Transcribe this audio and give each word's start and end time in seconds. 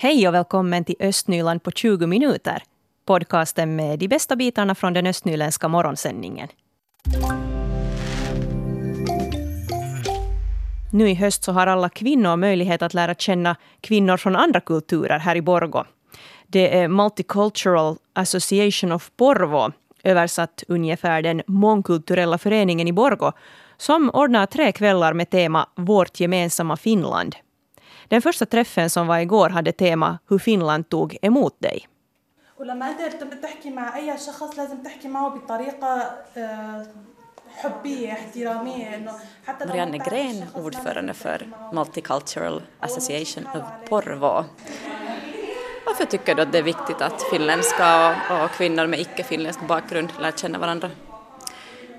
Hej 0.00 0.28
och 0.28 0.34
välkommen 0.34 0.84
till 0.84 0.94
Östnyland 1.00 1.62
på 1.62 1.70
20 1.70 2.06
minuter. 2.06 2.62
Podcasten 3.04 3.76
med 3.76 3.98
de 3.98 4.08
bästa 4.08 4.36
bitarna 4.36 4.74
från 4.74 4.92
den 4.92 5.06
östnyländska 5.06 5.68
morgonsändningen. 5.68 6.48
Nu 10.92 11.10
i 11.10 11.14
höst 11.14 11.44
så 11.44 11.52
har 11.52 11.66
alla 11.66 11.88
kvinnor 11.88 12.36
möjlighet 12.36 12.82
att 12.82 12.94
lära 12.94 13.14
känna 13.14 13.56
kvinnor 13.80 14.16
från 14.16 14.36
andra 14.36 14.60
kulturer 14.60 15.18
här 15.18 15.36
i 15.36 15.42
Borgo. 15.42 15.84
Det 16.46 16.78
är 16.78 16.88
Multicultural 16.88 17.96
Association 18.12 18.92
of 18.92 19.10
Porvo, 19.16 19.72
översatt 20.04 20.64
ungefär 20.68 21.22
den 21.22 21.42
mångkulturella 21.46 22.38
föreningen 22.38 22.88
i 22.88 22.92
Borgo, 22.92 23.32
som 23.76 24.10
ordnar 24.10 24.46
tre 24.46 24.72
kvällar 24.72 25.12
med 25.12 25.30
tema 25.30 25.68
Vårt 25.76 26.20
gemensamma 26.20 26.76
Finland. 26.76 27.36
Den 28.07 28.21
första 28.21 28.45
träffen 28.45 28.89
som 28.89 29.07
var 29.07 29.19
igår 29.19 29.49
hade 29.49 29.71
tema 29.71 30.19
Hur 30.29 30.39
Finland 30.39 30.89
tog 30.89 31.17
emot 31.21 31.55
dig. 31.59 31.87
ولما 32.57 32.89
انت 32.89 33.23
بتحكي 33.23 33.69
مع 33.69 33.97
اي 33.97 34.17
شخص 34.17 34.57
لازم 34.57 34.83
تحكي 34.83 35.07
معه 35.07 35.29
بطريقه 35.29 36.11
Marianne 39.67 39.97
Gren, 39.97 40.43
ordförande 40.53 41.13
för 41.13 41.47
Multicultural 41.73 42.61
Association 42.79 43.47
of 43.47 43.89
Porvoo. 43.89 44.45
Varför 45.85 46.05
tycker 46.05 46.35
du 46.35 46.41
att 46.41 46.51
det 46.51 46.57
är 46.57 46.63
viktigt 46.63 47.01
att 47.01 47.21
finländska 47.31 48.15
och 48.29 48.51
kvinnor 48.51 48.87
med 48.87 48.99
icke-finländsk 48.99 49.67
bakgrund 49.67 50.09
lär 50.19 50.31
känna 50.31 50.59
varandra? 50.59 50.89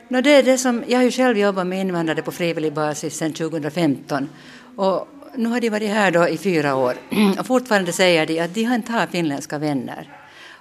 No, 0.09 0.21
det 0.21 0.31
är 0.31 0.43
det 0.43 0.59
som, 0.59 0.85
jag 0.87 0.99
har 0.99 1.05
ju 1.05 1.11
själv 1.11 1.39
jobbat 1.39 1.67
med 1.67 1.81
invandrare 1.81 2.23
på 2.23 2.33
frivillig 2.33 2.73
basis 2.73 3.17
sedan 3.17 3.33
2015 3.33 4.29
och 4.77 5.09
nu 5.36 5.50
har 5.50 5.60
de 5.60 5.70
varit 5.70 5.90
här 5.90 6.12
då 6.12 6.28
i 6.28 6.38
fyra 6.38 6.76
år 6.76 6.96
och 7.40 7.48
fortfarande 7.48 7.94
säger 7.94 8.26
de 8.26 8.40
att 8.40 8.54
de 8.54 8.64
har 8.64 8.76
inte 8.76 8.92
har 8.92 9.08
finländska 9.08 9.58
vänner. 9.58 10.10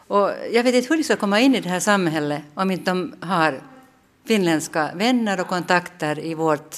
Och 0.09 0.31
jag 0.53 0.65
vet 0.65 0.75
inte 0.75 0.89
hur 0.89 0.97
de 0.97 1.05
ska 1.05 1.17
komma 1.17 1.41
in 1.41 1.55
i 1.55 1.61
det 1.61 1.69
här 1.69 1.81
samhället 1.81 2.43
om 2.55 2.71
inte 2.71 2.91
de 2.91 3.15
har 3.21 3.61
finländska 4.27 4.91
vänner 4.95 5.41
och 5.41 5.47
kontakter 5.47 6.19
i 6.19 6.35
vårt, 6.35 6.77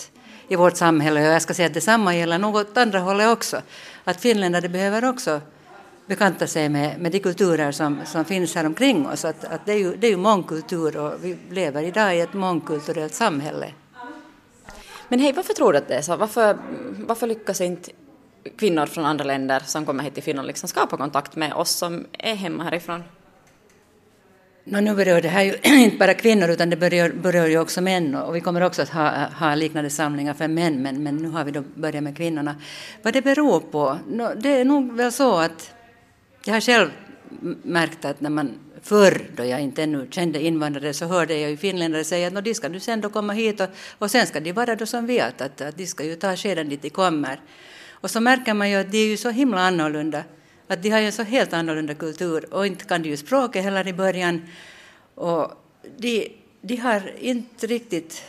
i 0.49 0.57
vårt 0.57 0.77
samhälle. 0.77 1.21
Och 1.21 1.35
jag 1.35 1.43
ska 1.43 1.55
säga 1.55 1.67
att 1.67 1.75
detsamma 1.75 2.17
gäller 2.17 2.39
något 2.39 2.77
andra 2.77 2.99
hållet 2.99 3.29
också. 3.29 3.63
Att 4.05 4.21
finländare 4.21 4.69
behöver 4.69 5.05
också 5.05 5.41
bekanta 6.07 6.47
sig 6.47 6.69
med, 6.69 7.01
med 7.01 7.13
de 7.13 7.19
kulturer 7.19 7.73
som, 7.73 7.99
som 8.07 8.25
finns 8.25 8.55
här 8.55 8.67
omkring 8.67 9.07
oss. 9.07 9.25
Att, 9.25 9.45
att 9.45 9.67
det, 9.67 9.73
är 9.73 9.79
ju, 9.79 9.97
det 9.97 10.07
är 10.07 10.11
ju 10.11 10.17
mångkultur 10.17 10.97
och 10.97 11.25
vi 11.25 11.37
lever 11.51 11.83
idag 11.83 12.17
i 12.17 12.21
ett 12.21 12.35
mångkulturellt 12.35 13.15
samhälle. 13.15 13.73
Men 15.11 15.19
hej, 15.21 15.33
varför 15.33 15.55
tror 15.55 15.73
du 15.73 15.79
att 15.79 15.89
det 15.89 15.95
är 15.95 16.03
så? 16.03 16.17
Varför, 16.17 16.59
varför 17.07 17.27
lyckas 17.27 17.61
inte 17.61 17.91
kvinnor 18.57 18.87
från 18.87 19.05
andra 19.05 19.25
länder 19.25 19.63
som 19.67 19.87
kommer 19.87 20.05
hit 20.05 20.15
till 20.15 20.23
Finland 20.23 20.47
liksom 20.47 20.69
skapa 20.69 20.97
kontakt 20.97 21.37
med 21.37 21.53
oss 21.53 21.71
som 21.71 22.07
är 22.13 22.35
hemma 22.35 22.65
härifrån? 22.65 23.03
No, 24.65 24.81
nu 24.81 24.95
berör 24.95 25.23
det 25.23 25.29
här 25.29 25.43
ju 25.43 25.57
inte 25.63 25.97
bara 25.97 26.15
kvinnor 26.15 26.49
utan 26.49 26.71
det 26.71 26.77
berör, 26.77 27.11
berör 27.11 27.47
ju 27.47 27.59
också 27.59 27.81
män 27.81 28.15
och 28.15 28.37
vi 28.37 28.41
kommer 28.41 28.61
också 28.61 28.83
att 28.83 28.89
ha, 28.89 29.27
ha 29.39 29.55
liknande 29.55 29.91
samlingar 29.91 30.35
för 30.35 30.49
män 30.49 30.83
men, 30.83 31.03
men 31.03 31.17
nu 31.17 31.29
har 31.29 31.45
vi 31.45 31.51
då 31.51 31.63
börjat 31.75 32.05
med 32.05 32.17
kvinnorna. 32.17 32.57
Vad 33.03 33.13
det 33.13 33.23
beror 33.23 33.61
på? 33.61 33.99
No, 34.09 34.35
det 34.37 34.49
är 34.49 34.65
nog 34.65 34.93
väl 34.93 35.13
så 35.13 35.39
att 35.39 35.73
jag 36.45 36.55
har 36.55 36.61
själv 36.61 36.91
märkt 37.63 38.05
att 38.05 38.21
när 38.21 38.31
man 38.31 38.59
förr, 38.83 39.27
då 39.37 39.45
jag 39.45 39.61
inte 39.61 39.83
ännu 39.83 40.07
kände 40.11 40.41
invandrare, 40.41 40.95
så 40.95 41.07
hörde 41.07 41.39
jag 41.39 41.51
ju 41.51 41.57
finländare 41.57 42.05
säga 42.05 42.39
att 42.39 42.45
de 42.45 42.55
ska 42.55 42.69
nu 42.69 42.81
sen 42.81 43.01
då 43.01 43.09
komma 43.09 43.33
hit 43.33 43.61
och, 43.61 43.69
och 43.99 44.11
sen 44.11 44.27
ska 44.27 44.41
de 44.41 44.53
vara 44.53 44.77
då 44.77 44.87
som 44.87 45.07
vet 45.07 45.41
att, 45.41 45.61
att 45.61 45.77
de 45.77 45.87
ska 45.87 46.05
ju 46.05 46.17
ta 46.17 46.37
skeden 46.37 46.69
dit 46.69 46.83
de 46.83 46.91
kommer. 46.91 47.41
Och 47.91 48.11
så 48.11 48.21
märker 48.21 48.55
man 48.55 48.71
ju 48.71 48.77
att 48.77 48.93
de 48.93 48.99
är 48.99 49.07
ju 49.07 49.17
så 49.17 49.31
himla 49.31 49.61
annorlunda 49.61 50.25
att 50.71 50.83
de 50.83 50.91
har 50.91 50.99
ju 50.99 51.07
en 51.07 51.13
så 51.13 51.23
helt 51.23 51.53
annorlunda 51.53 51.95
kultur 51.95 52.55
och 52.55 52.67
inte 52.67 52.85
kan 52.85 53.03
de 53.03 53.09
ju 53.09 53.17
språket 53.17 53.65
heller 53.65 53.89
i 53.89 53.93
början. 53.93 54.43
Och 55.15 55.53
de, 55.97 56.33
de 56.61 56.77
har 56.77 57.13
inte 57.19 57.67
riktigt 57.67 58.23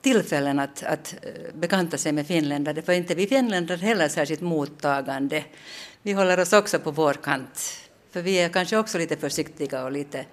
tillfällen 0.00 0.58
att, 0.58 0.82
att 0.82 1.14
eh, 1.22 1.54
bekanta 1.54 1.98
sig 1.98 2.12
med 2.12 2.26
finländare, 2.26 2.82
för 2.82 2.92
inte 2.92 3.14
vi 3.14 3.26
finländare 3.26 3.78
heller 3.78 4.08
särskilt 4.08 4.40
mottagande. 4.40 5.44
Vi 6.02 6.12
håller 6.12 6.40
oss 6.40 6.52
också 6.52 6.78
på 6.78 6.90
vår 6.90 7.14
kant, 7.14 7.85
för 8.16 8.22
vi 8.22 8.36
är 8.36 8.48
kanske 8.48 8.76
också 8.76 8.98
lite 8.98 9.16
försiktiga 9.16 9.84
och 9.84 9.92
lite 9.92 10.24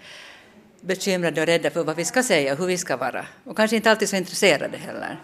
bekymrade 0.82 1.42
och 1.42 1.48
rädda 1.48 1.70
för 1.70 1.84
vad 1.84 1.96
vi 1.96 2.06
ska 2.06 2.24
säga 2.24 2.54
och 2.54 2.60
hur 2.60 2.68
vi 2.68 2.78
ska 2.78 2.98
vara. 2.98 3.26
Och 3.44 3.58
kanske 3.58 3.76
inte 3.76 3.92
alltid 3.92 4.10
så 4.10 4.16
intresserade 4.16 4.78
heller. 4.78 5.20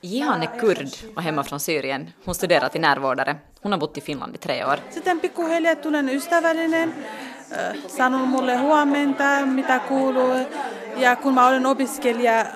Jihan 0.00 0.42
är 0.42 0.60
kurd 0.60 0.88
och 1.16 1.22
hemma 1.22 1.44
från 1.44 1.60
Syrien. 1.60 2.10
Hon 2.24 2.34
studerar 2.34 2.68
till 2.68 2.80
närvårdare. 2.80 3.36
Hon 3.60 3.72
har 3.72 3.78
bott 3.78 3.98
i 3.98 4.00
Finland 4.00 4.34
i 4.34 4.38
tre 4.38 4.64
år. 4.64 4.78
Sitten 4.90 5.20
pikkuhiljaa 5.20 5.74
tulen 5.74 6.08
ystävällinen, 6.08 6.94
sanon 7.88 8.28
mulle 8.28 8.56
huomenta, 8.56 9.46
mitä 9.46 9.80
kuuluu. 9.88 10.46
Ja 10.96 11.16
kun 11.16 11.34
mä 11.34 11.48
olen 11.48 11.66
opiskelija, 11.66 12.46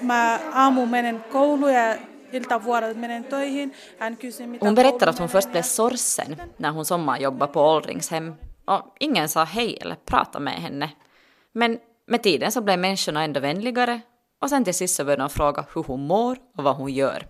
mä 0.00 0.38
aamu 0.52 0.86
menen 0.86 1.24
kouluun 1.32 1.74
ja 1.74 2.11
hon 4.60 4.74
berättar 4.74 5.06
att 5.06 5.18
hon 5.18 5.28
först 5.28 5.50
blev 5.50 5.62
sorgsen 5.62 6.36
när 6.56 6.70
hon 6.70 6.84
sommarjobbade 6.84 7.52
på 7.52 7.60
åldringshem 7.60 8.34
och 8.64 8.96
ingen 9.00 9.28
sa 9.28 9.44
hej 9.44 9.78
eller 9.80 9.94
pratade 9.94 10.44
med 10.44 10.54
henne. 10.54 10.90
Men 11.52 11.78
med 12.06 12.22
tiden 12.22 12.52
så 12.52 12.60
blev 12.60 12.78
människorna 12.78 13.24
ändå 13.24 13.40
vänligare 13.40 14.00
och 14.40 14.48
sen 14.48 14.64
till 14.64 14.74
sist 14.74 14.96
så 14.96 15.04
började 15.04 15.22
de 15.22 15.30
fråga 15.30 15.64
hur 15.74 15.82
hon 15.82 16.06
mår 16.06 16.38
och 16.56 16.64
vad 16.64 16.76
hon 16.76 16.92
gör. 16.92 17.26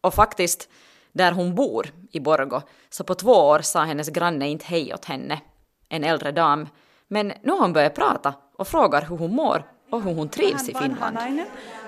Och 0.00 0.14
faktiskt, 0.14 0.68
där 1.12 1.32
hon 1.32 1.54
bor, 1.54 1.92
i 2.12 2.20
Borgo, 2.20 2.60
så 2.90 3.04
på 3.04 3.14
två 3.14 3.32
år 3.32 3.58
sa 3.58 3.84
hennes 3.84 4.08
granne 4.08 4.48
inte 4.48 4.64
hej 4.64 4.94
åt 4.94 5.04
henne, 5.04 5.40
en 5.88 6.04
äldre 6.04 6.32
dam. 6.32 6.68
Men 7.08 7.32
nu 7.42 7.52
har 7.52 7.60
hon 7.60 7.72
börjat 7.72 7.94
prata 7.94 8.34
och 8.58 8.68
frågar 8.68 9.02
hur 9.02 9.16
hon 9.16 9.34
mår 9.34 9.64
och 9.90 10.02
hur 10.02 10.14
hon 10.14 10.28
trivs 10.28 10.68
i 10.68 10.74
Finland. 10.74 11.18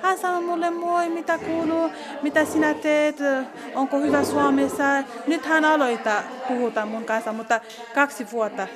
Han 0.02 0.18
sanoo 0.18 0.40
mulle 0.40 0.70
moi, 0.70 1.08
mitä 1.08 1.38
kuuluu, 1.38 1.90
mitä 2.22 2.44
sinä 2.44 2.74
teet, 2.74 3.16
onko 3.74 4.00
hyvä 4.00 4.24
Suomessa. 4.24 5.02
Nyt 5.26 5.46
hän 5.46 5.64
aloittaa 5.64 6.22
puhuta 6.48 6.86
mun 6.86 7.04
kanssa, 7.04 7.32
mutta 7.32 7.60
kaksi 7.94 8.26
vuotta 8.32 8.66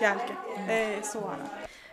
jälkeen, 0.00 0.38
ei 0.68 1.02
suoraan. 1.02 1.50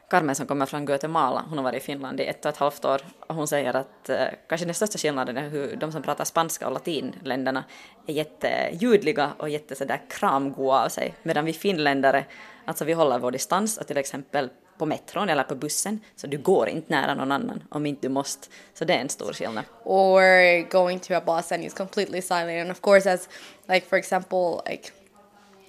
Carmen 0.09 0.35
som 0.35 0.47
kommer 0.47 0.67
från 0.67 0.85
Guatemala, 0.85 1.44
hon 1.49 1.57
har 1.57 1.63
varit 1.63 1.83
i 1.83 1.85
Finland 1.85 2.19
i 2.19 2.27
ett 2.27 2.45
och 2.45 2.49
ett 2.49 2.57
halvt 2.57 2.85
år 2.85 3.01
och 3.27 3.35
hon 3.35 3.47
säger 3.47 3.75
att 3.75 4.09
eh, 4.09 4.27
kanske 4.47 4.65
den 4.65 4.75
största 4.75 4.97
skillnaden 4.97 5.38
är 5.38 5.50
hur 5.50 5.75
de 5.75 5.91
som 5.91 6.01
pratar 6.01 6.25
spanska 6.25 6.67
och 6.67 6.73
latinländerna 6.73 7.63
är 8.07 8.13
jätteljudliga 8.13 9.33
och 9.38 9.50
jätte 9.50 9.75
sådär 9.75 10.01
kramgoa 10.07 10.85
av 10.85 10.89
sig, 10.89 11.13
medan 11.23 11.45
vi 11.45 11.53
finländare, 11.53 12.25
alltså 12.65 12.85
vi 12.85 12.94
håller 12.94 13.19
vår 13.19 13.31
distans 13.31 13.77
och 13.77 13.88
till 13.88 13.97
exempel 13.97 14.50
på 14.78 14.85
metron 14.85 15.29
eller 15.29 15.44
på 15.44 15.56
bussen, 15.56 16.00
så 16.16 16.28
du 16.28 16.38
går 16.38 16.69
inte 16.69 16.94
nära 16.94 17.13
någon 17.13 17.31
annan 17.31 17.63
om 17.69 17.85
inte 17.85 18.01
du 18.07 18.09
måste. 18.09 18.47
Så 18.73 18.85
det 18.85 18.94
är 18.94 19.00
en 19.00 19.09
stor 19.09 19.34
skillnad. 19.34 19.63
Or 19.84 20.61
going 20.69 21.00
to 21.00 21.13
a 21.13 21.22
bus 21.25 21.51
and 21.51 21.63
it's 21.63 21.78
completely 21.78 22.22
silent 22.22 22.61
and 22.61 22.72
of 22.72 22.81
course 22.81 23.09
as 23.09 23.29
like 23.69 23.88
for 23.88 23.97
example 23.97 24.72
like 24.72 24.91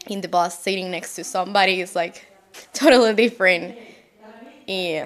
in 0.07 0.23
the 0.23 0.29
bus 0.29 0.55
sitting 0.63 0.91
next 0.91 1.17
to 1.17 1.25
somebody 1.25 1.81
is 1.81 1.95
like 1.95 2.21
totally 2.73 3.13
different 3.13 3.75
i 4.67 5.05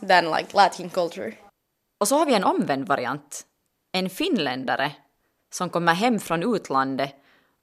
den 0.00 0.30
like 0.30 0.56
latin 0.56 0.90
culture. 0.90 1.32
Och 2.00 2.08
så 2.08 2.18
har 2.18 2.26
vi 2.26 2.34
en 2.34 2.44
omvänd 2.44 2.88
variant. 2.88 3.44
En 3.92 4.10
finländare 4.10 4.92
som 5.52 5.70
kommer 5.70 5.94
hem 5.94 6.20
från 6.20 6.54
utlandet 6.54 7.14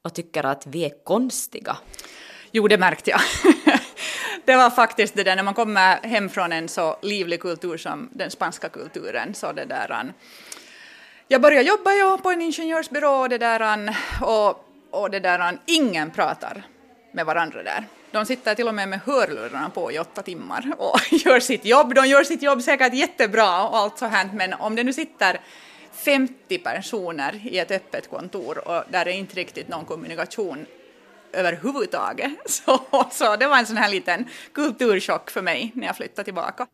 och 0.01 0.13
tycker 0.13 0.43
att 0.43 0.67
vi 0.67 0.85
är 0.85 1.03
konstiga. 1.03 1.77
Jo, 2.51 2.67
det 2.67 2.77
märkte 2.77 3.09
jag. 3.09 3.19
det 4.45 4.55
var 4.55 4.69
faktiskt 4.69 5.15
det 5.15 5.23
där 5.23 5.35
när 5.35 5.43
man 5.43 5.53
kommer 5.53 6.07
hem 6.07 6.29
från 6.29 6.51
en 6.51 6.69
så 6.69 6.97
livlig 7.01 7.41
kultur 7.41 7.77
som 7.77 8.09
den 8.11 8.31
spanska 8.31 8.69
kulturen. 8.69 9.33
Så 9.33 9.51
det 9.51 9.65
där, 9.65 10.01
um, 10.01 10.13
jag 11.27 11.41
började 11.41 11.69
jobba 11.69 11.91
ja, 11.91 12.19
på 12.23 12.31
en 12.31 12.41
ingenjörsbyrå 12.41 13.11
och 13.11 13.29
det 13.29 13.37
där, 13.37 13.73
um, 13.73 13.91
och, 14.21 14.65
och 14.91 15.11
det 15.11 15.19
där, 15.19 15.49
um, 15.49 15.59
ingen 15.65 16.11
pratar 16.11 16.63
med 17.11 17.25
varandra 17.25 17.63
där. 17.63 17.85
De 18.11 18.25
sitter 18.25 18.55
till 18.55 18.67
och 18.67 18.75
med 18.75 18.89
med 18.89 18.99
hörlurarna 19.05 19.69
på 19.69 19.91
i 19.91 19.99
åtta 19.99 20.21
timmar 20.21 20.71
och 20.77 20.99
gör 21.11 21.39
sitt 21.39 21.65
jobb. 21.65 21.93
De 21.93 22.05
gör 22.07 22.23
sitt 22.23 22.41
jobb 22.41 22.61
säkert 22.61 22.93
jättebra 22.93 23.67
och 23.67 23.77
allt 23.77 23.97
så 23.97 24.05
här, 24.05 24.29
men 24.33 24.53
om 24.53 24.75
det 24.75 24.83
nu 24.83 24.93
sitter 24.93 25.39
50 25.91 26.57
personer 26.57 27.41
i 27.43 27.59
ett 27.59 27.71
öppet 27.71 28.09
kontor 28.09 28.67
och 28.67 28.83
där 28.89 29.07
är 29.07 29.11
inte 29.11 29.35
riktigt 29.35 29.67
någon 29.67 29.85
kommunikation 29.85 30.65
överhuvudtaget. 31.35 32.31
Så, 32.45 32.79
så 33.11 33.35
det 33.35 33.47
var 33.47 33.57
en 33.57 33.65
sån 33.65 33.77
här 33.77 33.89
liten 33.89 34.25
kulturchock 34.53 35.29
för 35.29 35.41
mig 35.41 35.71
när 35.75 35.87
jag 35.87 35.95
flyttade 35.95 36.23
tillbaka. 36.23 36.67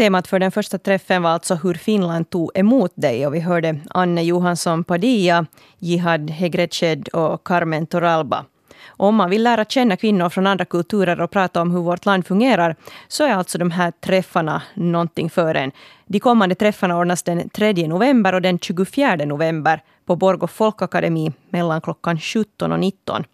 Temat 0.00 0.28
för 0.28 0.38
den 0.38 0.50
första 0.50 0.78
träffen 0.78 1.22
var 1.22 1.30
alltså 1.30 1.54
hur 1.54 1.74
Finland 1.74 2.30
tog 2.30 2.50
emot 2.54 2.92
dig. 2.94 3.26
Och 3.26 3.34
vi 3.34 3.40
hörde 3.40 3.80
Anne 3.90 4.22
Johansson 4.22 4.84
Padilla, 4.84 5.46
Jihad 5.78 6.30
Hegreched 6.30 7.08
och 7.08 7.44
Carmen 7.44 7.86
Toralba. 7.86 8.44
om 8.88 9.14
man 9.14 9.30
vill 9.30 9.42
lära 9.42 9.64
känna 9.64 9.96
kvinnor 9.96 10.28
från 10.28 10.46
andra 10.46 10.64
kulturer 10.64 11.20
och 11.20 11.30
prata 11.30 11.62
om 11.62 11.70
hur 11.70 11.80
vårt 11.80 12.06
land 12.06 12.26
fungerar, 12.26 12.76
så 13.08 13.24
är 13.24 13.32
alltså 13.32 13.58
de 13.58 13.70
här 13.70 13.90
träffarna 13.90 14.62
någonting 14.74 15.30
för 15.30 15.54
en. 15.54 15.72
De 16.06 16.20
kommande 16.20 16.54
träffarna 16.54 16.98
ordnas 16.98 17.22
den 17.22 17.48
3 17.48 17.72
november 17.72 18.32
och 18.32 18.42
den 18.42 18.58
24 18.58 19.16
november 19.16 19.82
på 20.06 20.16
Borgå 20.16 20.46
folkakademi 20.46 21.32
mellan 21.50 21.80
klockan 21.80 22.20
17 22.20 22.72
och 22.72 22.80
19. 22.80 23.24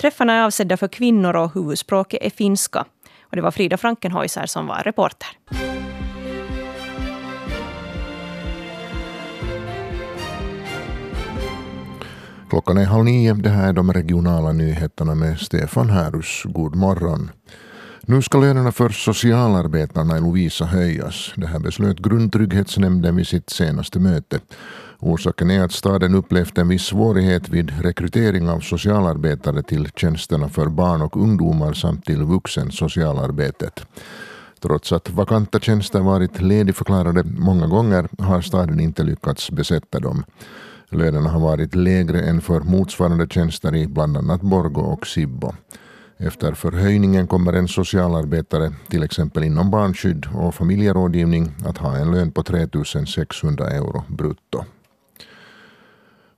Träffarna 0.00 0.32
är 0.32 0.44
avsedda 0.44 0.76
för 0.76 0.88
kvinnor 0.88 1.36
och 1.36 1.54
huvudspråket 1.54 2.22
är 2.22 2.30
finska. 2.30 2.84
Och 3.22 3.36
det 3.36 3.42
var 3.42 3.50
Frida 3.50 3.76
Frankenhäuser 3.76 4.46
som 4.46 4.66
var 4.66 4.82
reporter. 4.82 5.28
Klockan 12.50 12.78
är 12.78 12.84
halv 12.84 13.04
nio. 13.04 13.34
Det 13.34 13.48
här 13.48 13.68
är 13.68 13.72
de 13.72 13.92
regionala 13.92 14.52
nyheterna 14.52 15.14
med 15.14 15.38
Stefan 15.38 15.90
Härus. 15.90 16.42
God 16.44 16.76
morgon. 16.76 17.30
Nu 18.00 18.22
ska 18.22 18.38
lönerna 18.38 18.72
för 18.72 18.88
socialarbetarna 18.88 20.16
i 20.16 20.20
Lovisa 20.20 20.64
höjas. 20.64 21.32
Det 21.36 21.46
här 21.46 21.58
beslöt 21.58 21.98
Grundtrygghetsnämnden 21.98 23.16
vid 23.16 23.26
sitt 23.26 23.50
senaste 23.50 23.98
möte. 23.98 24.40
Orsaken 25.00 25.50
är 25.50 25.64
att 25.64 25.72
staden 25.72 26.14
upplevt 26.14 26.58
en 26.58 26.68
viss 26.68 26.82
svårighet 26.82 27.48
vid 27.48 27.82
rekrytering 27.82 28.48
av 28.48 28.60
socialarbetare 28.60 29.62
till 29.62 29.88
tjänsterna 29.96 30.48
för 30.48 30.66
barn 30.66 31.02
och 31.02 31.16
ungdomar 31.16 31.72
samt 31.72 32.04
till 32.04 32.22
vuxen 32.22 32.70
socialarbetet. 32.72 33.86
Trots 34.60 34.92
att 34.92 35.10
vakanta 35.10 35.60
tjänster 35.60 36.00
varit 36.00 36.40
ledigförklarade 36.40 37.24
många 37.24 37.66
gånger 37.66 38.08
har 38.18 38.40
staden 38.40 38.80
inte 38.80 39.02
lyckats 39.02 39.50
besätta 39.50 40.00
dem. 40.00 40.24
Lönerna 40.88 41.30
har 41.30 41.40
varit 41.40 41.74
lägre 41.74 42.20
än 42.20 42.40
för 42.40 42.60
motsvarande 42.60 43.26
tjänster 43.26 43.76
i 43.76 43.86
bland 43.86 44.16
annat 44.16 44.40
Borgo 44.40 44.80
och 44.80 45.06
Sibbo. 45.06 45.52
Efter 46.16 46.52
förhöjningen 46.52 47.26
kommer 47.26 47.52
en 47.52 47.68
socialarbetare, 47.68 48.72
till 48.88 49.02
exempel 49.02 49.44
inom 49.44 49.70
barnskydd 49.70 50.26
och 50.34 50.54
familjerådgivning, 50.54 51.54
att 51.66 51.78
ha 51.78 51.96
en 51.96 52.10
lön 52.10 52.30
på 52.30 52.42
3 52.42 52.68
600 53.06 53.70
euro 53.70 54.04
brutto. 54.08 54.64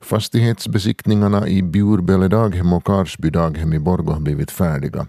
Fastighetsbesiktningarna 0.02 1.48
i 1.48 1.62
Bjurböle 1.62 2.28
daghem 2.28 2.72
och 2.72 2.84
Karsby 2.84 3.30
daghem 3.30 3.72
i 3.72 3.78
Borgå 3.78 4.12
har 4.12 4.20
blivit 4.20 4.50
färdiga. 4.50 5.06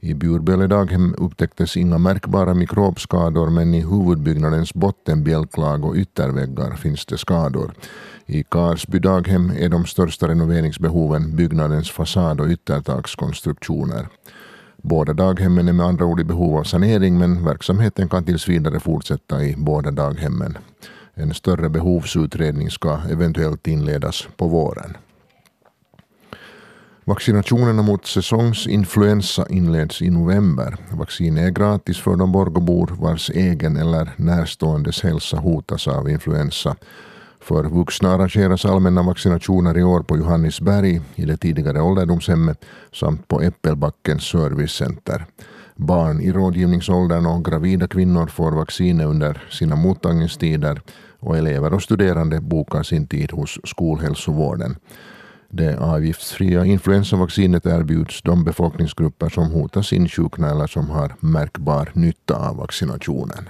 I 0.00 0.14
Bjurböle 0.14 0.66
daghem 0.66 1.14
upptäcktes 1.18 1.76
inga 1.76 1.98
märkbara 1.98 2.54
mikrobskador 2.54 3.50
men 3.50 3.74
i 3.74 3.80
huvudbyggnadens 3.80 4.74
bottenbjälklag 4.74 5.84
och 5.84 5.94
ytterväggar 5.94 6.76
finns 6.76 7.06
det 7.06 7.18
skador. 7.18 7.74
I 8.26 8.42
Karsby 8.42 8.98
daghem 8.98 9.50
är 9.50 9.68
de 9.68 9.86
största 9.86 10.28
renoveringsbehoven 10.28 11.36
byggnadens 11.36 11.90
fasad 11.90 12.40
och 12.40 12.48
yttertakskonstruktioner. 12.48 14.08
Båda 14.82 15.12
daghemmen 15.12 15.68
är 15.68 15.72
med 15.72 15.86
andra 15.86 16.04
ord 16.04 16.20
i 16.20 16.24
behov 16.24 16.58
av 16.58 16.64
sanering 16.64 17.18
men 17.18 17.44
verksamheten 17.44 18.08
kan 18.08 18.24
tills 18.24 18.48
vidare 18.48 18.80
fortsätta 18.80 19.44
i 19.44 19.54
båda 19.58 19.90
daghemmen. 19.90 20.58
En 21.14 21.34
större 21.34 21.68
behovsutredning 21.68 22.70
ska 22.70 22.98
eventuellt 23.10 23.66
inledas 23.66 24.28
på 24.36 24.48
våren. 24.48 24.96
Vaccinationerna 27.04 27.82
mot 27.82 28.06
säsongsinfluensa 28.06 29.46
inleds 29.48 30.02
i 30.02 30.10
november. 30.10 30.76
Vaccinet 30.92 31.46
är 31.46 31.50
gratis 31.50 31.98
för 31.98 32.16
de 32.16 32.32
Borgobor 32.32 32.92
vars 33.00 33.30
egen 33.30 33.76
eller 33.76 34.10
närståendes 34.16 35.02
hälsa 35.02 35.36
hotas 35.36 35.88
av 35.88 36.10
influensa. 36.10 36.76
För 37.40 37.64
vuxna 37.64 38.10
arrangeras 38.10 38.64
allmänna 38.64 39.02
vaccinationer 39.02 39.78
i 39.78 39.82
år 39.82 40.02
på 40.02 40.16
Johannisberg 40.16 41.00
i 41.14 41.24
det 41.24 41.36
tidigare 41.36 41.82
ålderdomshemmet 41.82 42.64
samt 42.92 43.28
på 43.28 43.40
Äppelbackens 43.40 44.22
servicecenter. 44.22 45.26
Barn 45.82 46.20
i 46.20 46.32
rådgivningsåldern 46.32 47.26
och 47.26 47.44
gravida 47.44 47.88
kvinnor 47.88 48.26
får 48.26 48.52
vaccinet 48.52 49.06
under 49.06 49.42
sina 49.50 49.76
mottagningstider 49.76 50.80
och 51.18 51.36
elever 51.36 51.74
och 51.74 51.82
studerande 51.82 52.40
bokar 52.40 52.82
sin 52.82 53.06
tid 53.06 53.32
hos 53.32 53.58
skolhälsovården. 53.64 54.76
Det 55.48 55.78
avgiftsfria 55.78 56.64
influensavaccinet 56.64 57.66
erbjuds 57.66 58.22
de 58.22 58.44
befolkningsgrupper 58.44 59.28
som 59.28 59.50
hotas 59.50 59.92
insjukna 59.92 60.50
eller 60.50 60.66
som 60.66 60.90
har 60.90 61.14
märkbar 61.20 61.90
nytta 61.94 62.48
av 62.48 62.56
vaccinationen. 62.56 63.48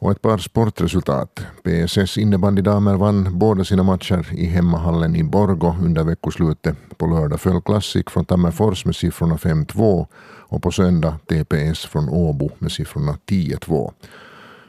Och 0.00 0.10
ett 0.10 0.22
par 0.22 0.38
sportresultat. 0.38 1.40
PSS 1.62 2.18
innebandydamer 2.18 2.96
vann 2.96 3.38
båda 3.38 3.64
sina 3.64 3.82
matcher 3.82 4.26
i 4.32 4.46
hemmahallen 4.46 5.16
i 5.16 5.24
Borgo 5.24 5.74
under 5.82 6.04
veckoslutet. 6.04 6.76
På 6.96 7.06
lördag 7.06 7.40
föll 7.40 7.62
Classic 7.62 8.04
från 8.08 8.24
Tammerfors 8.24 8.84
med 8.84 8.96
siffrorna 8.96 9.36
5-2 9.36 10.06
och 10.50 10.62
på 10.62 10.70
söndag 10.70 11.18
TPS 11.26 11.84
från 11.84 12.08
Åbo 12.08 12.50
med 12.58 12.72
siffrorna 12.72 13.16
10-2. 13.26 13.92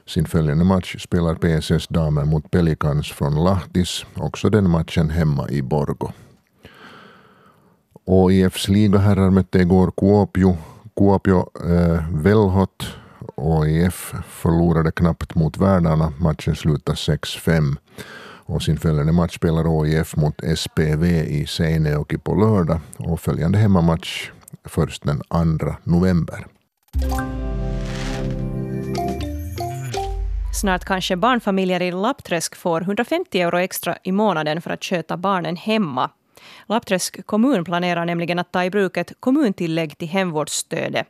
Sin 0.06 0.26
följande 0.26 0.64
match 0.64 0.96
spelar 1.04 1.36
PSS 1.36 1.88
damer 1.88 2.26
mot 2.26 2.52
Pelikans 2.52 3.12
från 3.12 3.44
Lahtis, 3.44 4.06
också 4.16 4.50
den 4.50 4.70
matchen 4.70 5.10
hemma 5.10 5.50
i 5.50 5.62
Borgo. 5.62 6.12
OIFs 8.06 8.68
ligaherrar 8.68 9.30
mötte 9.30 9.60
igår 9.60 9.92
Kuopio. 9.98 10.58
Kuopio 10.96 11.50
eh, 11.70 12.04
Velhot 12.12 13.01
AIF 13.42 14.14
förlorade 14.28 14.92
knappt 14.92 15.36
mot 15.36 15.58
värdarna. 15.58 16.14
Matchen 16.20 16.56
slutade 16.56 16.96
6-5. 16.96 17.76
Och 18.46 18.64
sin 18.64 18.78
följande 18.78 19.12
match 19.12 19.36
spelar 19.36 19.82
AIF 19.82 20.16
mot 20.16 20.42
SPV 20.58 21.04
i 21.06 21.46
Seinejoki 21.48 22.18
på 22.18 22.36
lördag 22.36 22.80
och 22.98 23.20
följande 23.20 23.58
hemmamatch 23.58 24.32
först 24.66 25.04
den 25.04 25.22
2 25.60 25.76
november. 25.84 26.46
Snart 30.62 30.86
kanske 30.86 31.16
barnfamiljer 31.16 31.82
i 31.82 31.92
Lappträsk 31.92 32.56
får 32.56 32.82
150 32.82 33.42
euro 33.42 33.58
extra 33.58 33.98
i 34.04 34.12
månaden 34.12 34.62
för 34.62 34.70
att 34.72 34.84
sköta 34.84 35.18
barnen 35.18 35.56
hemma. 35.56 36.10
Lappträsk 36.66 37.26
kommun 37.26 37.64
planerar 37.64 38.06
nämligen 38.06 38.40
att 38.40 38.52
ta 38.52 38.64
i 38.64 38.70
bruk 38.70 38.98
ett 38.98 39.12
kommuntillägg 39.20 39.98
till 39.98 40.08
hemvårdsstödet. 40.08 41.08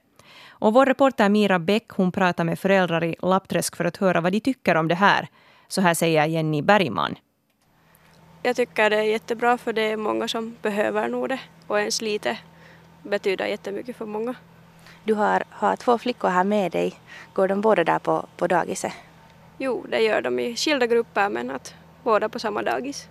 Och 0.62 0.74
vår 0.74 0.86
reporter 0.86 1.30
Mira 1.30 1.60
Bäck 1.60 1.90
hon 1.90 2.12
pratar 2.12 2.44
med 2.44 2.60
föräldrar 2.60 3.04
i 3.04 3.16
Lappträsk 3.22 3.76
för 3.76 3.86
att 3.86 3.98
höra 3.98 4.22
vad 4.22 4.32
de 4.32 4.40
tycker 4.40 4.76
om 4.76 4.88
det 4.88 4.96
här. 4.96 5.28
Så 5.68 5.82
här 5.82 5.94
säger 5.94 6.26
Jenny 6.26 6.62
Bergman. 6.62 7.16
Jag 8.44 8.56
tycker 8.56 8.90
det 8.90 8.96
är 8.96 9.04
jättebra 9.04 9.58
för 9.58 9.74
det 9.74 9.82
är 9.82 9.98
många 9.98 10.28
som 10.28 10.56
behöver 10.62 11.10
nog 11.10 11.30
det 11.30 11.40
och 11.68 11.80
ens 11.80 12.02
lite 12.02 12.38
betyder 13.04 13.46
jättemycket 13.46 13.96
för 13.96 14.06
många. 14.06 14.36
Du 15.04 15.14
har, 15.14 15.44
har 15.50 15.76
två 15.76 15.98
flickor 15.98 16.30
här 16.30 16.44
med 16.44 16.72
dig. 16.72 16.94
Går 17.34 17.48
de 17.48 17.62
båda 17.62 17.84
där 17.84 18.00
på, 18.00 18.26
på 18.38 18.48
dagiset? 18.48 18.94
Jo, 19.58 19.86
det 19.90 20.00
gör 20.00 20.22
de 20.22 20.40
i 20.40 20.56
skilda 20.56 20.88
grupper 20.88 21.30
men 21.30 21.52
att 21.52 21.74
båda 22.04 22.30
på 22.30 22.40
samma 22.40 22.62
dagis. 22.62 23.08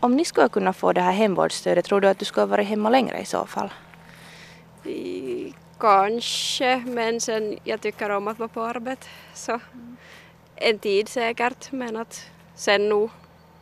Om 0.00 0.16
ni 0.16 0.24
skulle 0.24 0.48
kunna 0.48 0.72
få 0.72 0.92
det 0.92 1.00
här 1.00 1.12
hemvårdsstödet, 1.12 1.84
tror 1.84 2.00
du 2.00 2.08
att 2.08 2.18
du 2.18 2.24
skulle 2.24 2.46
vara 2.46 2.62
hemma 2.62 2.90
längre 2.90 3.20
i 3.20 3.24
så 3.24 3.46
fall? 3.46 3.72
I, 4.84 5.54
kanske, 5.82 6.82
men 6.86 7.20
sen 7.20 7.58
jag 7.64 7.80
tycker 7.80 8.10
om 8.10 8.28
att 8.28 8.38
vara 8.38 8.48
på 8.48 8.62
arbete 8.62 9.06
så 9.34 9.60
en 10.56 10.78
tid 10.78 11.08
säkert 11.08 11.72
men 11.72 11.96
att 11.96 12.26
sen 12.54 12.88
nog 12.88 13.10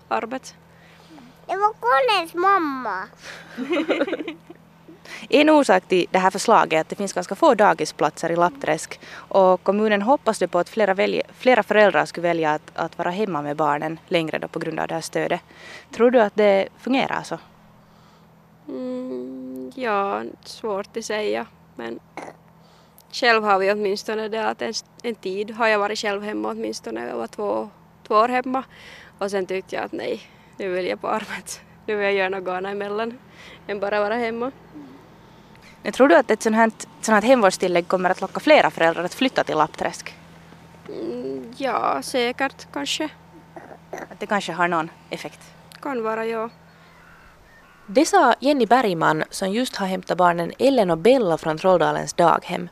arbete. 0.09 0.49
Det 1.47 1.57
var 1.57 1.75
Collins 1.81 2.35
mamma. 2.35 3.09
En 5.29 5.51
orsak 5.51 5.89
till 5.89 6.07
det 6.11 6.19
här 6.19 6.31
förslaget 6.31 6.73
är 6.73 6.81
att 6.81 6.89
det 6.89 6.97
finns 6.97 7.13
ganska 7.13 7.35
få 7.35 7.55
dagisplatser 7.55 8.33
i 8.33 8.37
Lappträsk 8.37 9.01
och 9.15 9.63
kommunen 9.63 10.03
hoppas 10.03 10.43
på 10.51 10.59
att 10.59 10.69
flera, 10.69 10.95
välja, 10.95 11.23
flera 11.39 11.63
föräldrar 11.63 12.05
skulle 12.05 12.29
välja 12.29 12.53
att, 12.53 12.73
att, 12.75 12.99
vara 12.99 13.11
hemma 13.11 13.43
med 13.43 13.57
barnen 13.57 13.99
längre 14.09 14.39
då 14.39 14.49
på 14.49 14.59
grund 14.59 14.81
av 14.81 14.89
det 14.89 14.95
här 14.95 15.01
stödet. 15.01 15.41
Tror 15.91 16.11
du 16.11 16.21
att 16.21 16.37
det 16.37 16.69
fungerar 16.79 17.23
så? 17.23 17.39
Mm, 18.69 19.73
ja, 19.75 20.23
svårt 20.45 20.97
att 20.97 21.05
säga 21.05 21.47
men 21.77 22.01
själv 23.13 23.45
har 23.45 23.59
vi 23.59 23.73
åtminstone 23.73 24.29
det 24.29 24.49
att 24.49 24.63
en, 24.63 24.73
en 25.03 25.15
tid 25.15 25.51
har 25.51 25.67
jag 25.67 25.79
varit 25.79 25.99
själv 25.99 26.23
hemma 26.23 26.49
åtminstone, 26.49 27.07
jag 27.09 27.17
var 27.17 27.27
två, 27.27 27.71
två 28.07 28.15
år 28.15 28.29
hemma 28.29 28.65
och 29.19 29.31
sen 29.31 29.47
tyckte 29.47 29.77
jag 29.77 29.85
att 29.85 29.93
nej, 29.93 30.21
nu 30.57 30.69
vill 30.69 30.87
jag 30.87 31.01
på 31.01 31.09
arbete, 31.09 31.53
nu 31.87 31.97
vill 31.97 32.05
jag 32.05 32.15
göra 32.15 32.29
något 32.29 32.49
annat 32.49 32.73
emellan 32.73 33.19
än 33.67 33.81
bara 33.81 34.01
vara 34.01 34.15
hemma. 34.15 34.53
Men 35.83 35.93
tror 35.93 36.09
du 36.09 36.17
att 36.17 36.31
ett 36.31 36.43
sånt 36.43 36.57
här, 36.57 36.71
sånt 37.01 37.15
här 37.15 37.23
hemvårdstillägg 37.23 37.89
kommer 37.89 38.11
att 38.11 38.21
locka 38.21 38.41
flera 38.41 38.71
föräldrar 38.71 39.05
att 39.05 39.15
flytta 39.15 39.45
till 39.45 39.57
Lappträsk? 39.57 40.15
Mm, 40.89 41.55
ja, 41.57 42.03
säkert 42.03 42.67
kanske. 42.73 43.09
Att 43.93 44.21
det 44.21 44.27
kanske 44.27 44.53
har 44.53 44.69
någon 44.69 44.91
effekt? 45.11 45.41
Kan 45.83 46.03
vara, 46.03 46.27
ja. 46.27 46.51
Det 47.95 48.07
sa 48.07 48.35
Jenny 48.41 48.67
Bergman 48.67 49.25
som 49.31 49.53
just 49.53 49.77
har 49.77 49.87
hämtat 49.87 50.19
barnen 50.19 50.53
Ellen 50.59 50.91
och 50.91 50.99
Bella 50.99 51.39
från 51.39 51.59
Trolldalens 51.59 52.13
daghem. 52.13 52.69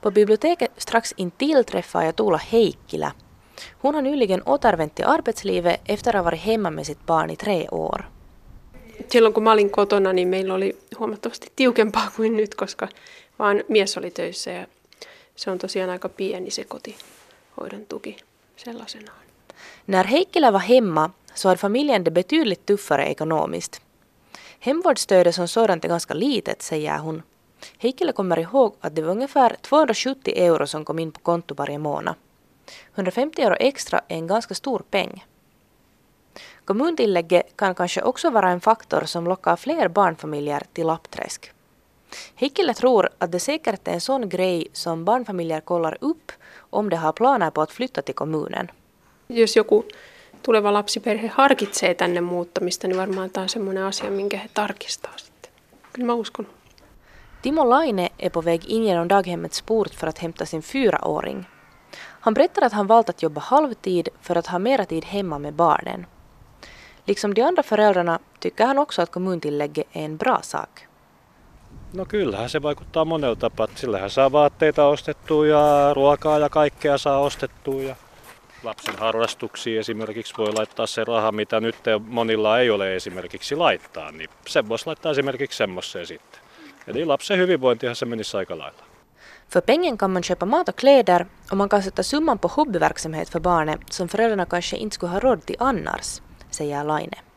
På 0.00 0.10
biblioteket 0.10 0.70
strax 0.76 1.12
intill 1.16 1.64
träffade 1.64 2.04
jag 2.04 2.16
Tuula 2.16 2.36
Heikkilä. 2.36 3.12
Hon 3.72 3.94
har 3.94 4.02
nyligen 4.02 4.42
återvänt 4.42 4.94
till 4.94 5.04
arbetslivet 5.04 5.80
efter 5.84 6.10
att 6.10 6.16
ha 6.16 6.22
varit 6.22 6.40
hemma 6.40 6.70
med 6.70 6.86
sitt 6.86 7.06
barn 7.06 7.30
i 7.30 7.36
tre 7.36 7.68
år. 7.68 8.04
silloin 9.08 9.32
kun 9.32 9.42
mä 9.42 9.52
olin 9.52 9.70
kotona, 9.70 10.12
niin 10.12 10.28
meillä 10.28 10.54
oli 10.54 10.78
huomattavasti 10.98 11.52
tiukempaa 11.56 12.10
kuin 12.16 12.36
nyt, 12.36 12.54
koska 12.54 12.88
vaan 13.38 13.62
mies 13.68 13.98
oli 13.98 14.10
töissä 14.10 14.50
ja 14.50 14.66
se 15.36 15.50
on 15.50 15.58
tosiaan 15.58 15.90
aika 15.90 16.08
pieni 16.08 16.50
se 16.50 16.64
kotihoidon 16.64 17.86
tuki 17.88 18.16
sellaisenaan. 18.56 19.18
När 19.86 20.06
Heikkilä 20.06 20.52
var 20.52 20.60
hemma 20.60 21.10
så 21.34 21.48
hade 21.48 21.58
familjen 21.58 22.04
det 22.04 22.10
betydligt 22.10 22.66
tuffare 22.66 23.06
ekonomiskt. 23.06 23.87
Hemvårdsstödet 24.60 25.34
som 25.34 25.48
sådant 25.48 25.84
är 25.84 25.88
ganska 25.88 26.14
litet, 26.14 26.62
säger 26.62 26.98
hon. 26.98 27.22
Heikkilä 27.78 28.12
kommer 28.12 28.38
ihåg 28.38 28.74
att 28.80 28.94
det 28.96 29.02
var 29.02 29.10
ungefär 29.10 29.56
270 29.60 30.34
euro 30.36 30.66
som 30.66 30.84
kom 30.84 30.98
in 30.98 31.12
på 31.12 31.20
konto 31.20 31.54
varje 31.54 31.78
månad. 31.78 32.14
150 32.94 33.42
euro 33.42 33.56
extra 33.60 33.98
är 34.08 34.16
en 34.16 34.26
ganska 34.26 34.54
stor 34.54 34.82
peng. 34.90 35.24
Kommuntillägget 36.64 37.56
kan 37.56 37.74
kanske 37.74 38.02
också 38.02 38.30
vara 38.30 38.50
en 38.50 38.60
faktor 38.60 39.02
som 39.04 39.24
lockar 39.24 39.56
fler 39.56 39.88
barnfamiljer 39.88 40.62
till 40.72 40.86
Lappträsk. 40.86 41.52
Heikkilä 42.34 42.74
tror 42.74 43.08
att 43.18 43.32
det 43.32 43.40
säkert 43.40 43.88
är 43.88 43.92
en 43.92 44.00
sån 44.00 44.28
grej 44.28 44.68
som 44.72 45.04
barnfamiljer 45.04 45.60
kollar 45.60 45.98
upp 46.00 46.32
om 46.70 46.88
de 46.88 46.96
har 46.96 47.12
planer 47.12 47.50
på 47.50 47.62
att 47.62 47.72
flytta 47.72 48.02
till 48.02 48.14
kommunen. 48.14 48.70
Jos 49.26 49.56
joku 49.56 49.82
tuleva 50.42 50.72
lapsiperhe 50.72 51.28
harkitsee 51.34 51.94
tänne 51.94 52.20
muuttamista, 52.20 52.88
niin 52.88 52.98
varmaan 52.98 53.30
tämä 53.30 53.42
on 53.42 53.48
semmoinen 53.48 53.84
asia, 53.84 54.10
minkä 54.10 54.38
he 54.38 54.48
tarkistaa 54.54 55.12
sitten. 55.16 55.52
Kyllä 55.92 56.06
mä 56.06 56.14
uskon. 56.14 56.46
Timo 57.42 57.70
Laine 57.70 58.08
är 58.18 58.30
på 58.30 58.44
väg 58.44 58.64
in 58.66 58.84
genom 58.84 59.08
daghemmets 59.08 59.62
port 59.62 59.94
för 59.94 60.08
att 60.08 60.18
hämta 60.18 60.46
sin 60.46 60.62
fyraåring. 60.62 61.44
Han 62.20 62.34
berättar 62.34 62.64
att 62.64 62.72
han 62.72 62.88
valt 62.88 63.08
att 63.08 63.22
jobba 63.22 63.40
halvtid 63.40 64.08
för 64.20 64.38
att 64.38 64.46
ha 64.46 64.58
mera 64.58 64.84
tid 64.84 65.04
hemma 65.04 65.38
med 65.38 65.54
barnen. 65.54 66.06
Liksom 67.04 67.34
de 67.34 67.42
andra 67.42 67.62
föräldrarna 67.62 68.18
tycker 68.40 68.66
han 68.66 68.78
också 68.78 69.02
att 69.02 69.10
kommuntillägget 69.10 69.86
är 69.92 70.04
en 70.04 70.16
bra 70.16 70.42
sak. 70.42 70.88
No 71.92 72.04
kyllähän 72.04 72.48
se 72.48 72.58
vaikuttaa 72.62 73.04
monella 73.04 73.36
tapaa. 73.36 73.68
Sillähän 73.74 74.10
saa 74.10 74.32
vaatteita 74.32 74.86
ostettua 74.86 75.46
ja 75.46 75.94
ruokaa 75.94 76.38
ja 76.38 76.48
kaikkea 76.48 76.98
saa 76.98 77.18
ostettua. 77.18 77.82
Ja 77.82 77.94
lapsen 78.62 78.96
harrastuksiin 78.98 79.80
esimerkiksi 79.80 80.34
voi 80.38 80.52
laittaa 80.52 80.86
se 80.86 81.04
raha, 81.04 81.32
mitä 81.32 81.60
nyt 81.60 81.76
monilla 82.00 82.60
ei 82.60 82.70
ole 82.70 82.96
esimerkiksi 82.96 83.56
laittaa. 83.56 84.12
Niin 84.12 84.30
sen 84.46 84.68
voisi 84.68 84.86
laittaa 84.86 85.12
esimerkiksi 85.12 85.56
semmoiseen 85.58 86.06
sitten. 86.06 86.40
Eli 86.86 87.04
lapsen 87.04 87.38
hyvinvointihan 87.38 87.96
se 87.96 88.06
menisi 88.06 88.36
aika 88.36 88.58
lailla. 88.58 88.84
För 89.48 89.60
pengen 89.60 89.98
kan 89.98 90.10
man 90.10 90.22
köpa 90.22 90.46
mat 90.46 90.68
och 90.68 90.76
kläder 90.76 91.26
och 91.50 91.56
man 91.56 91.68
kan 91.68 91.82
sätta 91.82 92.02
summan 92.02 92.38
på 92.38 92.48
hobbyverksamhet 92.48 93.28
för 93.28 93.40
barnet 93.40 93.80
som 93.90 94.08
föräldrarna 94.08 94.46
kanske 94.46 94.76
inte 94.76 94.94
skulle 94.94 95.12
ha 95.12 95.20
råd 95.20 95.46
till 95.46 95.56
annars, 95.58 96.20
säger 96.50 96.84
Laine. 96.84 97.27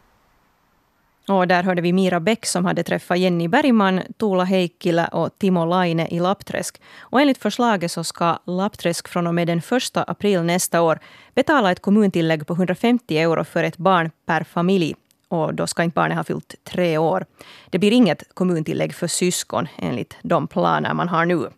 Och 1.28 1.48
där 1.48 1.64
hörde 1.64 1.82
vi 1.82 1.94
Mira 1.94 2.20
Bäck 2.20 2.46
som 2.46 2.66
hade 2.66 2.84
träffat 2.84 3.20
Jenny 3.20 3.48
Bergman, 3.48 4.02
Tuula 4.18 4.44
Heikkilä 4.44 5.08
och 5.08 5.30
Timo 5.38 5.66
Laine 5.66 6.08
i 6.08 6.20
Lappträsk. 6.20 6.82
Och 7.00 7.22
enligt 7.22 7.38
förslaget 7.38 7.92
så 7.92 8.04
ska 8.04 8.38
Lappträsk 8.46 9.08
från 9.08 9.28
och 9.28 9.36
med 9.36 9.48
den 9.48 9.58
1 9.58 9.64
april 9.94 10.42
nästa 10.42 10.82
år 10.82 11.00
betala 11.36 11.72
ett 11.72 11.82
kommuntillägg 11.82 12.48
på 12.48 12.54
150 12.54 13.18
euro 13.18 13.44
för 13.44 13.64
ett 13.64 13.78
barn 13.78 14.12
per 14.26 14.44
familj. 14.44 14.96
Och 15.28 15.54
då 15.54 15.68
ska 15.68 15.84
inte 15.84 15.96
barnet 15.96 16.18
ha 16.18 16.24
fyllt 16.24 16.56
tre 16.64 16.98
år. 16.98 17.26
Det 17.70 17.80
blir 17.80 17.92
inget 17.92 18.24
kommuntillägg 18.34 18.94
för 18.94 19.08
syskon 19.08 19.68
enligt 19.78 20.18
de 20.22 20.48
planer 20.48 20.94
man 20.94 21.10
har 21.10 21.26
nu. 21.26 21.50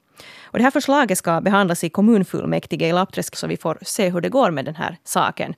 Och 0.43 0.60
det 0.60 0.63
här 0.63 0.72
förslaget 0.72 1.17
ska 1.17 1.41
behandlas 1.41 1.84
i 1.84 1.89
kommunfullmäktige 1.89 2.88
i 2.88 2.91
Lappträsk 2.91 3.36
så 3.36 3.48
vi 3.48 3.58
får 3.58 3.77
se 3.82 4.10
hur 4.10 4.22
det 4.22 4.29
går 4.29 4.51
med 4.51 4.65
den 4.65 4.75
här 4.75 4.98
saken. 5.03 5.53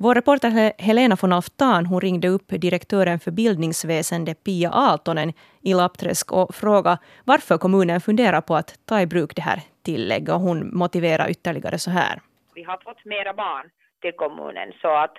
Vår 0.00 0.14
reporter 0.14 0.72
Helena 0.78 1.16
von 1.22 1.32
Alftan 1.32 1.86
hon 1.86 2.00
ringde 2.00 2.28
upp 2.28 2.48
direktören 2.48 3.18
för 3.18 3.30
bildningsväsende 3.30 4.34
Pia 4.34 4.70
Aaltonen 4.70 5.32
i 5.62 5.74
Lappträsk 5.74 6.32
och 6.32 6.54
frågade 6.54 6.98
varför 7.24 7.58
kommunen 7.58 8.00
funderar 8.00 8.40
på 8.40 8.54
att 8.54 8.70
ta 8.88 9.00
i 9.00 9.06
bruk 9.06 9.32
det 9.36 9.42
här 9.42 9.58
tillägget. 9.84 10.28
Och 10.34 10.40
hon 10.40 10.58
motiverar 10.78 11.30
ytterligare 11.30 11.78
så 11.78 11.90
här. 11.90 12.14
Vi 12.54 12.62
har 12.62 12.78
fått 12.84 13.04
mera 13.04 13.32
barn 13.34 13.66
till 14.00 14.12
kommunen 14.12 14.72
så 14.82 14.88
att 14.88 15.16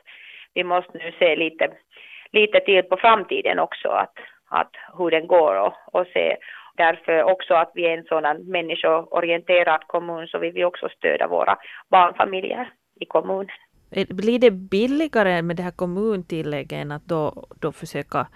vi 0.54 0.64
måste 0.64 0.98
nu 0.98 1.12
se 1.20 1.36
lite, 1.36 1.66
lite 2.32 2.60
till 2.60 2.84
på 2.84 2.98
framtiden 2.98 3.60
också 3.60 3.90
att, 3.90 4.16
att 4.50 4.74
hur 4.98 5.12
den 5.12 5.28
går 5.28 5.56
och, 5.66 5.74
och 5.92 6.08
se 6.14 6.38
därför 6.78 7.24
också 7.24 7.54
att 7.54 7.72
vi 7.74 7.86
är 7.86 7.98
en 7.98 8.04
sådan 8.04 8.38
människoorienterad 8.52 9.82
kommun 9.88 10.28
så 10.28 10.40
vi 10.40 10.52
vill 10.52 10.66
också 10.66 10.90
stödja 10.90 11.28
våra 11.28 11.58
barnfamiljer 11.90 12.70
i 13.00 13.06
kommunen. 13.06 13.50
Blir 13.90 14.40
det 14.40 14.52
billigare 14.52 15.42
med 15.42 15.56
det 15.56 15.64
här 15.64 15.72
kommuntillägget 15.72 16.72
än 16.72 16.92
att 16.92 17.06
då, 17.06 17.48
då 17.62 17.72
försöka 17.72 18.28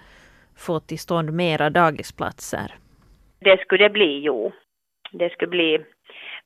få 0.57 0.79
till 0.79 1.00
stånd 1.00 1.33
mera 1.33 1.69
dagisplatser? 1.69 2.72
Det 3.39 3.62
skulle 3.62 3.83
det 3.83 3.89
bli, 3.89 4.19
jo. 4.19 4.51
Det 5.12 5.29
skulle 5.29 5.50
bli 5.50 5.86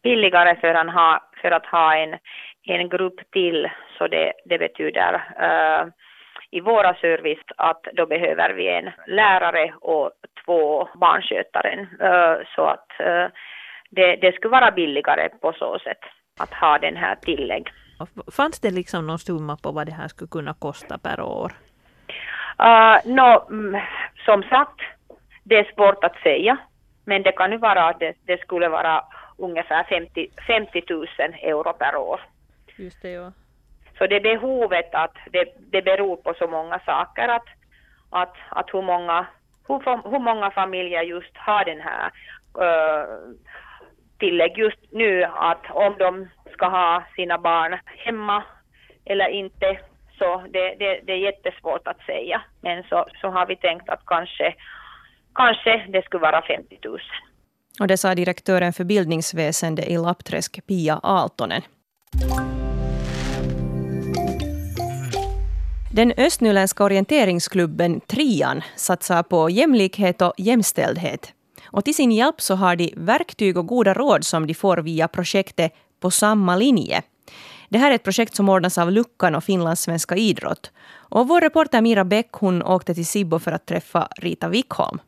billigare 0.03 0.55
för 0.55 0.73
att 0.73 0.93
ha, 0.93 1.29
för 1.41 1.51
att 1.51 1.65
ha 1.65 1.95
en, 1.95 2.17
en 2.63 2.89
grupp 2.89 3.31
till, 3.31 3.69
så 3.97 4.07
det, 4.07 4.33
det 4.45 4.57
betyder 4.57 5.13
uh, 5.15 5.87
i 6.51 6.59
våra 6.61 6.93
service 6.93 7.43
att 7.57 7.83
då 7.93 8.05
behöver 8.05 8.53
vi 8.53 8.67
en 8.67 8.89
lärare 9.07 9.73
och 9.81 10.11
två 10.45 10.89
barnskötare. 10.95 11.87
Uh, 12.01 12.07
eh, 12.07 12.37
så 12.55 12.61
att 12.61 12.91
uh, 12.99 13.27
det, 13.89 14.15
det 14.15 14.35
skulle 14.35 14.51
vara 14.51 14.71
billigare 14.71 15.29
på 15.29 15.53
så 15.53 15.79
sätt 15.79 16.03
att 16.39 16.53
ha 16.53 16.77
den 16.77 16.95
här 16.95 17.15
tillägg. 17.15 17.67
Fanns 18.31 18.59
det 18.59 18.71
liksom 18.71 19.07
någon 19.07 19.19
summa 19.19 19.57
på 19.57 19.71
vad 19.71 19.85
det 19.85 19.91
här 19.91 20.07
skulle 20.07 20.27
kunna 20.27 20.53
kosta 20.53 20.97
per 20.97 21.21
år? 21.21 21.51
Uh, 22.59 22.97
no, 23.05 23.47
mm, 23.49 23.81
som 24.25 24.43
sagt, 24.43 24.81
det 25.43 25.55
är 25.55 25.73
svårt 25.75 26.03
att 26.03 26.15
säga. 26.23 26.57
Men 27.05 27.23
det 27.23 27.31
kan 27.31 27.51
ju 27.51 27.57
vara 27.57 27.89
att 27.89 27.99
det, 27.99 28.13
det 28.25 28.41
skulle 28.41 28.69
vara 28.69 29.03
ungefär 29.37 29.83
50, 29.83 30.27
50 30.47 30.83
000 30.89 31.07
euro 31.41 31.73
per 31.73 31.95
år. 31.95 32.21
Just 32.77 33.01
det, 33.01 33.11
ja. 33.11 33.31
Så 33.97 34.07
det 34.07 34.15
är 34.15 34.21
behovet 34.21 34.95
att 34.95 35.15
det, 35.31 35.45
det 35.71 35.81
beror 35.81 36.15
på 36.15 36.33
så 36.33 36.47
många 36.47 36.79
saker 36.79 37.27
att, 37.27 37.47
att, 38.09 38.35
att 38.49 38.73
hur, 38.73 38.81
många, 38.81 39.27
hur, 39.67 40.09
hur 40.11 40.19
många 40.19 40.51
familjer 40.51 41.01
just 41.01 41.37
har 41.37 41.65
den 41.65 41.81
här 41.81 42.11
uh, 42.57 43.33
tillägg 44.19 44.57
just 44.57 44.91
nu 44.91 45.23
att 45.23 45.71
om 45.71 45.95
de 45.99 46.27
ska 46.53 46.65
ha 46.69 47.03
sina 47.15 47.37
barn 47.37 47.79
hemma 48.05 48.43
eller 49.05 49.27
inte 49.27 49.79
så 50.19 50.43
det, 50.53 50.75
det, 50.79 51.01
det 51.05 51.13
är 51.13 51.17
jättesvårt 51.17 51.87
att 51.87 52.01
säga. 52.05 52.41
Men 52.61 52.83
så, 52.83 53.05
så 53.21 53.27
har 53.27 53.45
vi 53.45 53.55
tänkt 53.55 53.89
att 53.89 54.05
kanske, 54.05 54.55
kanske 55.35 55.85
det 55.89 56.05
skulle 56.05 56.21
vara 56.21 56.41
50 56.41 56.77
000. 56.85 56.99
Och 57.79 57.87
det 57.87 57.97
sa 57.97 58.15
direktören 58.15 58.73
för 58.73 58.83
bildningsväsende 58.83 59.91
i 59.91 59.97
Lappträsk, 59.97 60.67
Pia 60.67 60.99
Aaltonen. 61.03 61.61
Den 65.93 66.13
östnyländska 66.17 66.83
orienteringsklubben 66.83 67.99
Trian 67.99 68.61
satsar 68.75 69.23
på 69.23 69.49
jämlikhet 69.49 70.21
och 70.21 70.33
jämställdhet. 70.37 71.33
Och 71.77 71.85
till 71.85 71.95
sin 71.95 72.11
hjälp 72.11 72.41
så 72.41 72.55
har 72.55 72.75
de 72.75 72.93
verktyg 72.97 73.57
och 73.57 73.67
goda 73.67 73.93
råd 73.93 74.25
som 74.25 74.47
de 74.47 74.53
får 74.53 74.77
via 74.77 75.07
projektet 75.07 75.73
På 75.99 76.11
samma 76.11 76.55
linje. 76.55 77.01
Det 77.69 77.77
här 77.77 77.91
är 77.91 77.95
ett 77.95 78.03
projekt 78.03 78.35
som 78.35 78.49
ordnas 78.49 78.77
av 78.77 78.91
Luckan 78.91 79.35
och 79.35 79.43
Finlandssvenska 79.43 80.15
idrott. 80.15 80.71
Och 80.89 81.27
vår 81.27 81.41
reporter 81.41 81.81
Mira 81.81 82.05
Bäck 82.05 82.29
hon 82.31 82.63
åkte 82.63 82.95
till 82.95 83.05
Sibbo 83.05 83.39
för 83.39 83.51
att 83.51 83.65
träffa 83.65 84.07
Rita 84.17 84.49
Wickholm. 84.49 84.99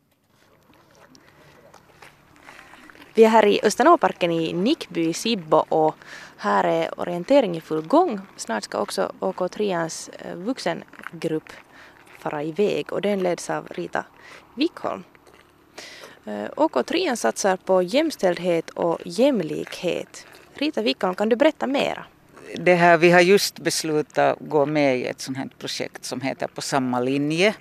Vi 3.14 3.24
är 3.24 3.30
här 3.30 3.46
i 3.46 3.60
Östanåparken 3.64 4.32
i 4.32 4.54
Nickby 4.54 5.10
i 5.10 5.14
Sibbo 5.14 5.58
och 5.58 5.96
här 6.38 6.64
är 6.64 7.00
orientering 7.00 7.58
i 7.58 7.62
full 7.62 7.88
gång. 7.88 8.22
Snart 8.38 8.64
ska 8.64 8.78
också 8.78 9.12
OK3ans 9.20 10.10
eh, 10.20 10.36
vuxengrupp 10.36 11.50
fara 12.20 12.44
iväg 12.44 12.94
och 12.94 13.02
den 13.02 13.20
leds 13.20 13.50
av 13.50 13.68
Rita 13.68 14.06
Wickholm. 14.56 15.04
Eh, 16.26 16.50
OK3 16.56 17.16
satsar 17.16 17.58
på 17.58 17.82
jämställdhet 17.82 18.70
och 18.70 19.00
jämlikhet. 19.06 20.26
Rita 20.54 20.82
Wikholm, 20.82 21.16
kan 21.16 21.30
du 21.30 21.36
berätta 21.36 21.68
mera? 21.68 22.06
Det 22.56 22.76
här, 22.76 22.98
vi 22.98 23.12
har 23.12 23.22
just 23.22 23.60
beslutat 23.60 24.38
gå 24.40 24.66
med 24.66 24.98
i 24.98 25.06
ett 25.06 25.22
sånt 25.22 25.38
här 25.38 25.50
projekt 25.60 26.06
som 26.06 26.22
heter 26.22 26.48
På 26.48 26.62
samma 26.62 27.00
linje. 27.00 27.56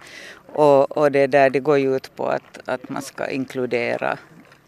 Och, 0.53 0.97
och 0.97 1.13
det, 1.13 1.27
där, 1.27 1.51
det 1.51 1.61
går 1.61 1.79
ju 1.79 1.97
ut 1.97 2.17
på 2.17 2.27
att, 2.27 2.69
att 2.69 2.89
man 2.89 3.03
ska 3.03 3.29
inkludera 3.31 4.19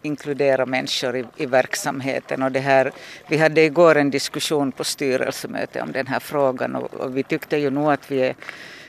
inkludera 0.01 0.65
människor 0.65 1.17
i, 1.17 1.25
i 1.37 1.45
verksamheten. 1.45 2.43
Och 2.43 2.51
det 2.51 2.59
här, 2.59 2.91
vi 3.27 3.37
hade 3.37 3.61
igår 3.61 3.95
en 3.95 4.09
diskussion 4.09 4.71
på 4.71 4.83
styrelsemöte 4.83 5.81
om 5.81 5.91
den 5.91 6.07
här 6.07 6.19
frågan 6.19 6.75
och, 6.75 6.93
och 6.93 7.17
vi 7.17 7.23
tyckte 7.23 7.57
ju 7.57 7.69
nog 7.69 7.91
att 7.91 8.11
vi 8.11 8.21
är, 8.21 8.35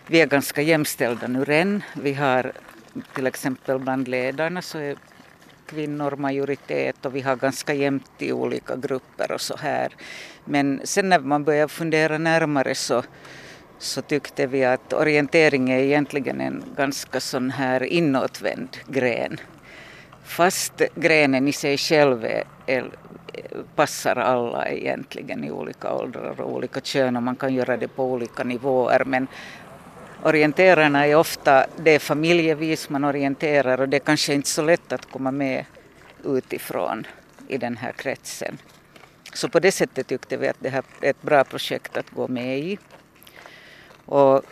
vi 0.07 0.21
är 0.21 0.27
ganska 0.27 0.63
jämställda 0.63 1.27
nu 1.27 1.45
redan. 1.45 1.83
Vi 1.93 2.15
har 2.15 2.53
till 3.15 3.27
exempel 3.27 3.79
bland 3.79 4.09
ledarna 4.09 4.63
så 4.63 4.79
är 4.79 4.97
kvinnor 5.67 6.17
majoritet 6.17 7.07
och 7.07 7.17
vi 7.17 7.21
har 7.21 7.37
ganska 7.37 7.75
jämnt 7.75 8.11
i 8.19 8.33
olika 8.33 8.77
grupper 8.77 9.33
och 9.33 9.41
så 9.41 9.57
här. 9.57 9.93
Men 10.45 10.81
sen 10.85 11.09
när 11.09 11.21
man 11.21 11.45
börjar 11.45 11.69
fundera 11.69 12.19
närmare 12.19 12.75
så, 12.75 13.03
så 13.79 14.03
tyckte 14.03 14.47
vi 14.47 14.65
att 14.65 14.93
orientering 14.93 15.71
är 15.71 15.79
egentligen 15.79 16.41
en 16.41 16.65
ganska 16.77 17.21
sån 17.21 17.51
här 17.51 17.83
inåtvänd 17.83 18.77
gren. 18.89 19.37
Fast 20.25 20.83
grenen 20.95 21.49
i 21.49 21.53
sig 21.53 21.79
själv 21.79 22.25
är, 22.25 22.45
är, 22.67 22.91
passar 23.75 24.17
alla 24.17 24.69
egentligen 24.69 25.45
i 25.45 25.51
olika 25.51 25.95
åldrar 25.95 26.41
och 26.41 26.53
olika 26.53 26.81
kön 26.81 27.17
och 27.17 27.23
man 27.23 27.37
kan 27.37 27.55
göra 27.55 27.77
det 27.77 27.89
på 27.89 28.05
olika 28.05 28.45
nivåer 28.45 29.03
men 29.07 29.27
orienterarna 30.23 31.07
är 31.07 31.15
ofta, 31.15 31.67
det 31.77 31.91
är 31.91 31.99
familjevis 31.99 32.89
man 32.89 33.05
orienterar 33.05 33.81
och 33.81 33.89
det 33.89 33.97
är 33.97 34.01
kanske 34.01 34.35
inte 34.35 34.49
så 34.49 34.63
lätt 34.63 34.93
att 34.93 35.11
komma 35.11 35.31
med 35.31 35.65
utifrån 36.25 37.07
i 37.49 37.59
den 37.59 37.77
här 37.77 37.93
kretsen. 37.93 38.59
Så 39.35 39.49
på 39.49 39.61
det 39.61 39.73
sättet 39.73 40.07
tyckte 40.07 40.37
vi 40.37 40.49
att 40.49 40.57
det 40.61 40.69
här 40.69 40.85
är 41.01 41.11
ett 41.11 41.23
bra 41.23 41.45
projekt 41.45 41.97
att 41.97 42.11
gå 42.11 42.29
med 42.29 42.59
i. 42.59 42.79
Och 44.05 44.43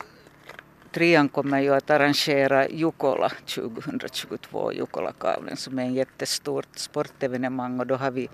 trean 0.93 1.29
kommer 1.29 1.61
ju 1.61 1.75
att 1.75 1.91
arrangera 1.91 2.69
Jukola 2.69 3.33
2022, 3.47 4.73
Jukolakavlen 4.73 5.57
som 5.57 5.79
är 5.79 5.83
en 5.83 5.95
jättestort 5.95 6.79
sportevenemang 6.79 7.81
och 7.81 7.87
då 7.87 7.95
har 7.95 8.11
vi 8.11 8.29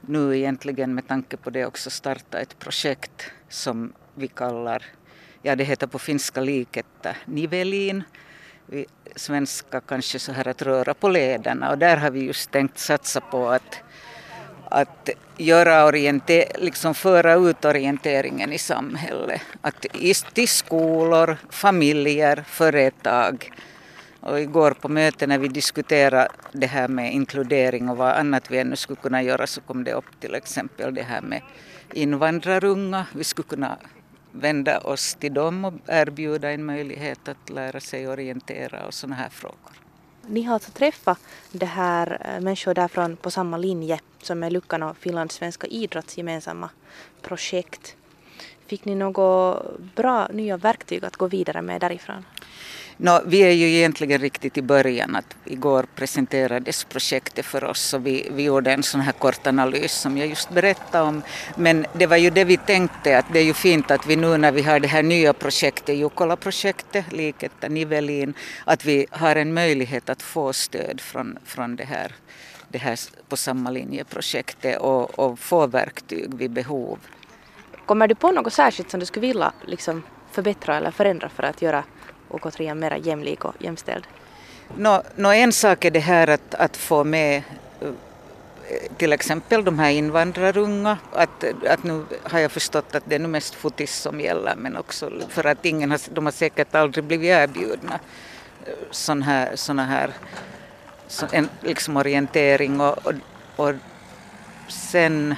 nu 0.00 0.38
egentligen 0.38 0.94
med 0.94 1.08
tanke 1.08 1.36
på 1.36 1.50
det 1.50 1.66
också 1.66 1.90
startat 1.90 2.34
ett 2.34 2.58
projekt 2.58 3.30
som 3.48 3.92
vi 4.14 4.28
kallar, 4.28 4.82
ja 5.42 5.56
det 5.56 5.64
heter 5.64 5.86
på 5.86 5.98
finska 5.98 6.40
liketta 6.40 7.14
Nivelin, 7.24 8.02
vi 8.66 8.86
svenska 9.16 9.80
kanske 9.80 10.18
så 10.18 10.32
här 10.32 10.48
att 10.48 10.62
röra 10.62 10.94
på 10.94 11.08
lederna 11.08 11.70
och 11.70 11.78
där 11.78 11.96
har 11.96 12.10
vi 12.10 12.20
just 12.24 12.50
tänkt 12.50 12.78
satsa 12.78 13.20
på 13.20 13.48
att 13.48 13.82
att 14.70 15.10
göra 15.36 15.84
orienter, 15.84 16.44
liksom 16.58 16.94
föra 16.94 17.34
ut 17.34 17.64
orienteringen 17.64 18.52
i 18.52 18.58
samhället. 18.58 19.40
Att 19.60 19.86
till 20.32 20.48
skolor, 20.48 21.36
familjer, 21.50 22.44
företag. 22.46 23.50
Och 24.20 24.40
igår 24.40 24.70
på 24.70 24.88
mötet 24.88 25.28
när 25.28 25.38
vi 25.38 25.48
diskuterade 25.48 26.28
det 26.52 26.66
här 26.66 26.88
med 26.88 27.14
inkludering 27.14 27.88
och 27.88 27.96
vad 27.96 28.12
annat 28.12 28.50
vi 28.50 28.58
ännu 28.58 28.76
skulle 28.76 28.96
kunna 28.96 29.22
göra 29.22 29.46
så 29.46 29.60
kom 29.60 29.84
det 29.84 29.92
upp 29.92 30.20
till 30.20 30.34
exempel 30.34 30.94
det 30.94 31.02
här 31.02 31.20
med 31.20 31.42
invandrarunga. 31.92 33.06
Vi 33.14 33.24
skulle 33.24 33.48
kunna 33.48 33.76
vända 34.40 34.80
oss 34.80 35.14
till 35.14 35.34
dem 35.34 35.64
och 35.64 35.74
erbjuda 35.86 36.50
en 36.50 36.64
möjlighet 36.64 37.28
att 37.28 37.50
lära 37.50 37.80
sig 37.80 38.08
orientera 38.08 38.86
och 38.86 38.94
sådana 38.94 39.16
här 39.16 39.28
frågor. 39.28 39.72
Ni 40.26 40.42
har 40.42 40.54
alltså 40.54 40.70
träffat 40.70 41.18
det 41.52 41.66
här 41.66 42.20
eh, 42.24 42.40
människor 42.40 42.74
därifrån 42.74 43.16
på 43.16 43.30
samma 43.30 43.56
linje 43.56 44.00
som 44.22 44.42
är 44.42 44.50
Luckan 44.50 44.82
och 44.82 44.96
Finlands 44.96 45.34
svenska 45.34 45.66
idrotts 45.66 46.18
gemensamma 46.18 46.70
projekt. 47.22 47.96
Fick 48.66 48.84
ni 48.84 48.94
några 48.94 49.62
bra 49.96 50.28
nya 50.32 50.56
verktyg 50.56 51.04
att 51.04 51.16
gå 51.16 51.26
vidare 51.26 51.62
med 51.62 51.80
därifrån? 51.80 52.24
No, 53.00 53.20
vi 53.26 53.40
är 53.40 53.50
ju 53.50 53.66
egentligen 53.66 54.20
riktigt 54.20 54.58
i 54.58 54.62
början. 54.62 55.16
Att 55.16 55.36
igår 55.44 55.86
presenterades 55.94 56.84
projektet 56.84 57.46
för 57.46 57.64
oss 57.64 57.94
och 57.94 58.06
vi, 58.06 58.28
vi 58.32 58.42
gjorde 58.42 58.72
en 58.72 58.82
sån 58.82 59.00
här 59.00 59.12
kort 59.12 59.46
analys 59.46 59.92
som 59.92 60.18
jag 60.18 60.28
just 60.28 60.50
berättade 60.50 61.04
om. 61.04 61.22
Men 61.56 61.86
det 61.92 62.06
var 62.06 62.16
ju 62.16 62.30
det 62.30 62.44
vi 62.44 62.56
tänkte 62.56 63.18
att 63.18 63.26
det 63.32 63.38
är 63.38 63.44
ju 63.44 63.54
fint 63.54 63.90
att 63.90 64.06
vi 64.06 64.16
nu 64.16 64.36
när 64.36 64.52
vi 64.52 64.62
har 64.62 64.80
det 64.80 64.88
här 64.88 65.02
nya 65.02 65.32
projektet, 65.32 65.96
Jukola-projektet, 65.96 67.12
Liketta 67.12 67.68
Nivelin, 67.68 68.34
att 68.64 68.84
vi 68.84 69.06
har 69.10 69.36
en 69.36 69.54
möjlighet 69.54 70.08
att 70.08 70.22
få 70.22 70.52
stöd 70.52 71.00
från, 71.00 71.38
från 71.44 71.76
det 71.76 71.84
här 71.84 72.14
det 72.68 72.78
här 72.78 72.98
på 73.28 73.36
samma 73.36 73.70
linje-projektet 73.70 74.78
och, 74.80 75.18
och 75.18 75.38
få 75.38 75.66
verktyg 75.66 76.34
vid 76.34 76.50
behov. 76.50 76.98
Kommer 77.86 78.08
du 78.08 78.14
på 78.14 78.32
något 78.32 78.52
särskilt 78.52 78.90
som 78.90 79.00
du 79.00 79.06
skulle 79.06 79.26
vilja 79.26 79.52
liksom 79.66 80.02
förbättra 80.32 80.76
eller 80.76 80.90
förändra 80.90 81.28
för 81.28 81.42
att 81.42 81.62
göra 81.62 81.84
och 82.28 82.46
återigen 82.46 82.78
mer 82.78 82.94
jämlik 82.94 83.44
och 83.44 83.54
jämställd? 83.58 84.06
No, 84.76 85.02
no, 85.16 85.28
en 85.28 85.52
sak 85.52 85.84
är 85.84 85.90
det 85.90 86.00
här 86.00 86.28
att, 86.28 86.54
att 86.54 86.76
få 86.76 87.04
med 87.04 87.42
eh, 87.80 87.88
till 88.96 89.12
exempel 89.12 89.64
de 89.64 89.78
här 89.78 89.90
invandrarunga, 89.90 90.98
att, 91.12 91.44
att 91.68 91.84
nu 91.84 92.04
har 92.22 92.38
jag 92.38 92.52
förstått 92.52 92.94
att 92.94 93.02
det 93.06 93.14
är 93.14 93.18
nu 93.18 93.28
mest 93.28 93.54
fotis 93.54 93.96
som 93.96 94.20
gäller 94.20 94.54
men 94.56 94.76
också 94.76 95.10
för 95.28 95.46
att 95.46 95.64
ingen 95.64 95.90
har, 95.90 96.00
de 96.10 96.24
har 96.24 96.32
säkert 96.32 96.74
aldrig 96.74 97.04
blivit 97.04 97.28
erbjudna 97.28 97.98
eh, 98.66 98.72
sån 98.90 99.22
här, 99.22 99.56
såna 99.56 99.84
här 99.84 100.10
så 101.08 101.26
en 101.32 101.48
liksom 101.60 101.96
orientering 101.96 102.80
och, 102.80 103.06
och, 103.06 103.14
och 103.56 103.74
sen 104.68 105.34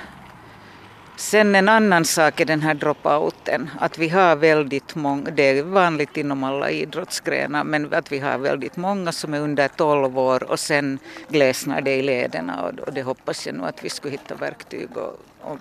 Sen 1.21 1.55
en 1.55 1.69
annan 1.69 2.05
sak 2.05 2.41
är 2.41 2.45
den 2.45 2.63
här 2.63 2.75
dropouten, 2.75 3.71
att 3.79 3.99
vi 3.99 4.09
har 4.09 4.37
väldigt 4.37 4.95
många, 4.95 5.31
det 5.31 5.43
är 5.43 5.63
vanligt 5.63 6.17
inom 6.17 6.45
alla 6.45 6.71
idrottsgrenar, 6.71 7.65
men 7.65 7.95
att 7.95 8.13
vi 8.13 8.19
har 8.19 8.39
väldigt 8.39 8.77
många 8.77 9.13
som 9.13 9.35
är 9.35 9.41
under 9.41 9.69
12 9.69 10.19
år 10.19 10.51
och 10.51 10.61
sen 10.61 10.99
glesnar 11.29 11.81
det 11.81 11.97
i 11.97 12.03
lederna 12.03 12.63
och, 12.63 12.79
och 12.79 12.93
det 12.93 13.03
hoppas 13.03 13.47
jag 13.47 13.55
nu 13.55 13.65
att 13.65 13.85
vi 13.85 13.91
skulle 13.91 14.13
hitta 14.13 14.35
verktyg 14.35 14.97
och, 14.97 15.21
och, 15.41 15.59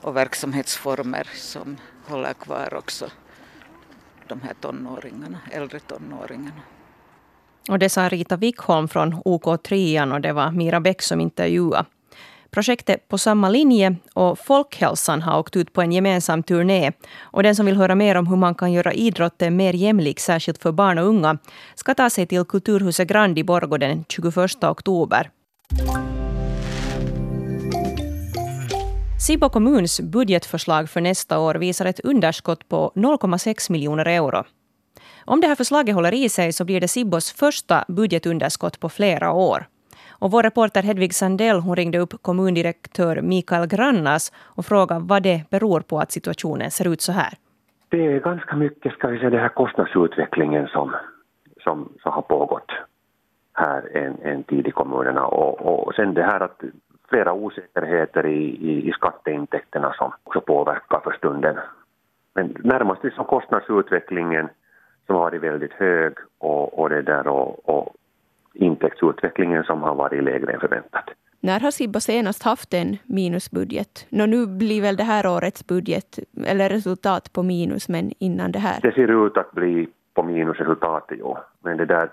och 0.00 0.16
verksamhetsformer 0.16 1.28
som 1.34 1.76
håller 2.06 2.32
kvar 2.32 2.74
också 2.74 3.06
de 4.28 4.40
här 4.40 4.54
tonåringarna, 4.60 5.38
äldre 5.50 5.80
tonåringarna. 5.80 6.62
Och 7.68 7.78
det 7.78 7.88
sa 7.88 8.08
Rita 8.08 8.36
Wickholm 8.36 8.88
från 8.88 9.14
OK3 9.14 10.12
och 10.14 10.20
det 10.20 10.32
var 10.32 10.50
Mira 10.50 10.80
Bäck 10.80 11.02
som 11.02 11.20
intervjuade. 11.20 11.84
Projektet 12.50 13.08
På 13.08 13.18
samma 13.18 13.48
linje 13.48 13.96
och 14.14 14.38
Folkhälsan 14.38 15.22
har 15.22 15.38
åkt 15.38 15.56
ut 15.56 15.72
på 15.72 15.82
en 15.82 15.92
gemensam 15.92 16.42
turné. 16.42 16.92
Och 17.20 17.42
den 17.42 17.56
som 17.56 17.66
vill 17.66 17.76
höra 17.76 17.94
mer 17.94 18.14
om 18.14 18.26
hur 18.26 18.36
man 18.36 18.54
kan 18.54 18.72
göra 18.72 18.92
idrotten 18.92 19.56
mer 19.56 19.72
jämlik, 19.72 20.20
särskilt 20.20 20.62
för 20.62 20.72
barn 20.72 20.98
och 20.98 21.06
unga, 21.06 21.38
ska 21.74 21.94
ta 21.94 22.10
sig 22.10 22.26
till 22.26 22.44
Kulturhuset 22.44 23.08
Grand 23.08 23.38
i 23.38 23.44
Borgå 23.44 23.76
den 23.76 24.04
21 24.08 24.64
oktober. 24.64 25.30
Sibbo 29.20 29.48
kommuns 29.48 30.00
budgetförslag 30.00 30.90
för 30.90 31.00
nästa 31.00 31.38
år 31.38 31.54
visar 31.54 31.86
ett 31.86 32.00
underskott 32.00 32.68
på 32.68 32.92
0,6 32.94 33.72
miljoner 33.72 34.06
euro. 34.06 34.44
Om 35.24 35.40
det 35.40 35.46
här 35.46 35.54
förslaget 35.54 35.94
håller 35.94 36.14
i 36.14 36.28
sig 36.28 36.52
så 36.52 36.64
blir 36.64 36.80
det 36.80 36.88
Sibbos 36.88 37.32
första 37.32 37.84
budgetunderskott 37.88 38.80
på 38.80 38.88
flera 38.88 39.32
år. 39.32 39.66
Och 40.18 40.30
vår 40.30 40.42
reporter 40.42 40.82
Hedvig 40.82 41.14
Sandell 41.14 41.60
hon 41.60 41.76
ringde 41.76 41.98
upp 41.98 42.22
kommundirektör 42.22 43.20
Mikael 43.20 43.66
Grannas 43.66 44.32
och 44.56 44.64
frågade 44.66 45.04
vad 45.04 45.22
det 45.22 45.50
beror 45.50 45.80
på 45.80 45.98
att 45.98 46.12
situationen 46.12 46.70
ser 46.70 46.92
ut 46.92 47.00
så 47.00 47.12
här. 47.12 47.32
Det 47.88 48.06
är 48.06 48.20
ganska 48.20 48.56
mycket 48.56 48.92
ska 48.92 49.08
vi 49.08 49.18
säga, 49.18 49.30
den 49.30 49.40
här 49.40 49.48
kostnadsutvecklingen 49.48 50.66
som, 50.66 50.96
som, 51.64 51.92
som 52.02 52.12
har 52.12 52.22
pågått 52.22 52.70
här 53.52 53.96
en, 53.96 54.18
en 54.22 54.42
tid 54.42 54.66
i 54.66 54.70
kommunerna 54.70 55.26
och, 55.26 55.86
och 55.88 55.94
sen 55.94 56.14
det 56.14 56.22
här 56.22 56.40
att 56.40 56.60
flera 57.08 57.32
osäkerheter 57.32 58.26
i, 58.26 58.44
i, 58.70 58.88
i 58.88 58.92
skatteintäkterna 58.92 59.92
som 59.92 60.12
också 60.24 60.40
påverkar 60.40 61.00
för 61.00 61.12
stunden. 61.12 61.56
Men 62.34 62.56
närmast 62.58 63.04
liksom 63.04 63.24
kostnadsutvecklingen 63.24 64.48
som 65.06 65.14
har 65.14 65.22
varit 65.22 65.42
väldigt 65.42 65.72
hög 65.72 66.12
och, 66.38 66.78
och 66.78 66.88
det 66.88 67.02
där 67.02 67.26
och, 67.26 67.68
och 67.68 67.94
intäktsutvecklingen 69.08 69.64
som 69.64 69.82
har 69.82 69.94
varit 69.94 70.24
lägre 70.24 70.52
än 70.52 70.60
förväntat. 70.60 71.04
När 71.40 71.60
har 71.60 71.70
Sibbo 71.70 72.00
senast 72.00 72.42
haft 72.42 72.74
en 72.74 72.96
minusbudget? 73.06 74.06
Nå, 74.10 74.26
nu 74.26 74.46
blir 74.46 74.82
väl 74.82 74.96
det 74.96 75.04
här 75.04 75.26
årets 75.26 75.66
budget 75.66 76.18
eller 76.46 76.68
resultat 76.68 77.32
på 77.32 77.42
minus, 77.42 77.88
men 77.88 78.12
innan 78.18 78.52
det 78.52 78.58
här? 78.58 78.80
Det 78.82 78.92
ser 78.92 79.26
ut 79.26 79.36
att 79.36 79.52
bli 79.52 79.88
på 80.14 80.22
minusresultatet, 80.22 81.18
jo. 81.20 81.36
Men 81.62 81.76
det 81.76 81.86
där, 81.86 82.10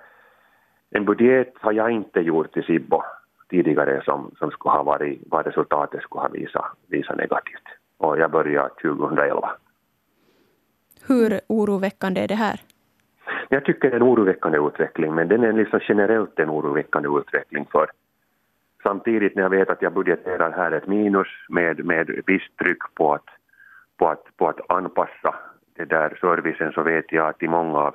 en 0.92 1.06
budget 1.06 1.54
har 1.62 1.74
jag 1.74 1.92
inte 1.92 2.20
gjort 2.20 2.58
i 2.58 2.62
Sibbo 2.62 3.02
tidigare 3.50 4.02
som, 4.06 4.32
som 4.40 4.52
skulle 4.52 4.72
ha 4.72 4.84
varit, 4.84 5.22
vad 5.32 5.46
resultatet 5.46 6.02
skulle 6.02 6.22
ha 6.22 6.30
visat, 6.30 6.66
visat 6.88 7.18
negativt. 7.18 7.68
Och 7.98 8.18
jag 8.18 8.32
började 8.32 8.70
2011. 8.82 9.50
Hur 11.08 11.40
oroväckande 11.48 12.22
är 12.22 12.28
det 12.28 12.36
här? 12.36 12.60
Jag 13.50 13.66
tycker 13.66 13.90
det 13.90 13.96
är 13.96 14.00
en 14.00 14.04
oroväckande 14.04 14.58
utveckling, 14.58 15.16
men 15.16 15.28
den 15.28 15.44
är 15.44 15.54
liksom 15.54 15.80
generellt 15.84 16.40
en 16.40 16.50
oroväckande 16.50 17.10
utveckling 17.20 17.66
för 17.72 17.88
samtidigt 18.86 19.36
när 19.36 19.44
jag 19.44 19.50
vet 19.50 19.70
att 19.70 19.82
jag 19.82 19.94
budgeterar 19.94 20.52
här 20.52 20.72
ett 20.72 20.88
minus 20.88 21.28
med, 21.50 21.86
med 21.86 22.24
visst 22.26 22.58
tryck 22.58 22.84
på 22.96 23.14
att, 23.14 23.30
på, 23.98 24.08
att, 24.10 24.38
på 24.38 24.50
att 24.50 24.72
anpassa 24.72 25.36
det 25.76 25.86
där 25.86 26.18
servicen 26.22 26.72
så 26.72 26.84
vet 26.84 27.12
jag 27.12 27.28
att 27.28 27.44
i 27.44 27.48
många 27.48 27.92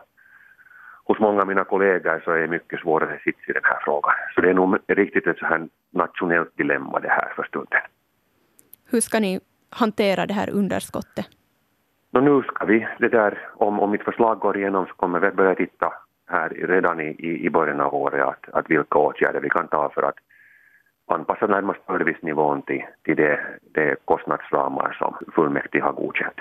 hos 1.04 1.18
många 1.18 1.40
av 1.40 1.48
mina 1.48 1.64
kollegor 1.64 2.22
så 2.24 2.30
är 2.30 2.38
det 2.38 2.48
mycket 2.48 2.80
svårare 2.80 3.20
sits 3.24 3.48
i 3.48 3.52
den 3.52 3.62
här 3.64 3.80
frågan. 3.84 4.14
Så 4.34 4.40
det 4.40 4.50
är 4.50 4.54
nog 4.54 4.78
riktigt 4.86 5.26
ett 5.26 5.38
så 5.38 5.46
här 5.46 5.68
nationellt 5.90 6.56
dilemma 6.56 7.00
det 7.00 7.08
här 7.08 7.32
för 7.36 7.42
stunden. 7.42 7.80
Hur 8.90 9.00
ska 9.00 9.20
ni 9.20 9.40
hantera 9.70 10.26
det 10.26 10.34
här 10.34 10.50
underskottet? 10.50 11.26
No, 12.12 12.20
nu 12.20 12.42
ska 12.42 12.64
vi, 12.64 12.86
det 12.98 13.08
där, 13.08 13.38
om, 13.54 13.80
om 13.80 13.90
mitt 13.90 14.02
förslag 14.02 14.38
går 14.38 14.56
igenom 14.56 14.86
så 14.86 14.94
kommer 14.94 15.20
vi 15.20 15.30
börja 15.30 15.54
titta 15.54 15.92
här 16.26 16.48
redan 16.48 17.00
i, 17.00 17.40
i 17.46 17.50
början 17.50 17.80
av 17.80 17.94
året 17.94 18.24
att, 18.24 18.48
att 18.52 18.70
vilka 18.70 18.98
åtgärder 18.98 19.40
vi 19.40 19.48
kan 19.48 19.68
ta 19.68 19.90
för 19.94 20.02
att 20.02 20.14
anpassa 21.08 21.46
närmast 21.46 21.80
servicenivån 21.86 22.62
till, 22.62 22.84
till 23.02 23.16
det, 23.16 23.40
det 23.74 23.96
kostnadsramar 24.04 24.96
som 24.98 25.32
fullmäktige 25.34 25.82
har 25.82 25.92
godkänt. 25.92 26.40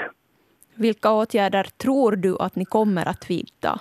Vilka 0.75 1.11
åtgärder 1.11 1.63
tror 1.63 2.11
du 2.11 2.37
att 2.39 2.55
ni 2.55 2.65
kommer 2.65 3.07
att 3.07 3.29
vidta? 3.29 3.79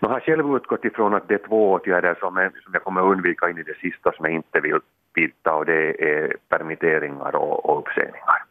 Jag 0.00 0.08
har 0.08 0.20
själv 0.20 0.56
utgått 0.56 0.84
ifrån 0.84 1.14
att 1.14 1.28
det 1.28 1.34
är 1.34 1.48
två 1.48 1.72
åtgärder 1.72 2.14
som, 2.20 2.36
är, 2.36 2.50
som 2.64 2.72
jag 2.72 2.84
kommer 2.84 3.02
undvika 3.02 3.50
in 3.50 3.58
i 3.58 3.62
det 3.62 3.78
sista 3.80 4.12
som 4.12 4.24
jag 4.24 4.34
inte 4.34 4.60
vill 4.60 4.80
vidta 5.14 5.54
och 5.54 5.66
det 5.66 6.12
är 6.12 6.36
permitteringar 6.48 7.36
och, 7.36 7.70
och 7.70 7.78
uppsägningar. 7.78 8.41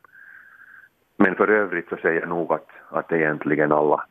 Men 1.23 1.35
för 1.35 1.47
övrigt 1.47 1.89
så 1.89 1.97
säger 1.97 2.19
jag 2.19 2.29
nog 2.29 2.53
att, 2.53 2.67
att 2.89 3.11
egentligen 3.11 3.71
alla, 3.71 4.05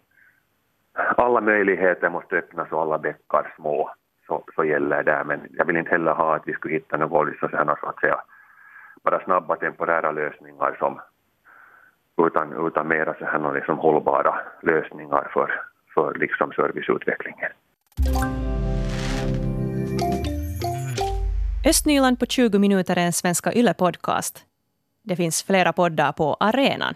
alla 1.17 1.41
möjligheter 1.41 2.11
måste 2.11 2.37
öppnas 2.37 2.73
och 2.73 2.83
alla 2.83 2.99
bäckar 2.99 3.53
små 3.57 3.91
så, 4.27 4.45
så 4.55 4.65
gäller 4.65 5.03
det. 5.03 5.23
Men 5.27 5.41
jag 5.51 5.65
vill 5.65 5.77
inte 5.77 5.91
heller 5.91 6.13
ha 6.13 6.37
att 6.37 6.43
vi 6.47 6.53
skulle 6.53 6.75
hitta 6.75 6.97
något 6.97 7.29
liksom 7.29 7.49
så 7.81 7.87
att 7.87 8.01
säga 8.01 8.21
bara 9.03 9.25
snabba 9.25 9.57
temporära 9.57 10.13
lösningar 10.13 10.77
som 10.79 11.01
utan, 12.27 12.67
utan 12.67 12.89
mera 12.89 13.15
så 13.15 13.25
här 13.25 13.55
liksom 13.55 13.79
hållbara 13.79 14.35
lösningar 14.63 15.31
för, 15.33 15.61
för 15.95 16.15
liksom 16.15 16.53
serviceutvecklingen. 16.53 17.51
Östnyland 21.67 22.19
på 22.19 22.27
20 22.27 22.59
minuter 22.59 22.99
är 22.99 23.07
en 23.07 23.13
Svenska 23.13 23.53
Yle-podcast. 23.53 24.50
Det 25.11 25.17
finns 25.17 25.43
flera 25.43 25.73
poddar 25.73 26.13
på 26.13 26.37
arenan. 26.41 26.95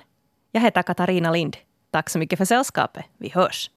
Jag 0.52 0.60
heter 0.60 0.82
Katarina 0.82 1.32
Lind. 1.32 1.56
Tack 1.90 2.10
så 2.10 2.18
mycket 2.18 2.38
för 2.38 2.44
sällskapet. 2.44 3.04
Vi 3.18 3.28
hörs. 3.28 3.70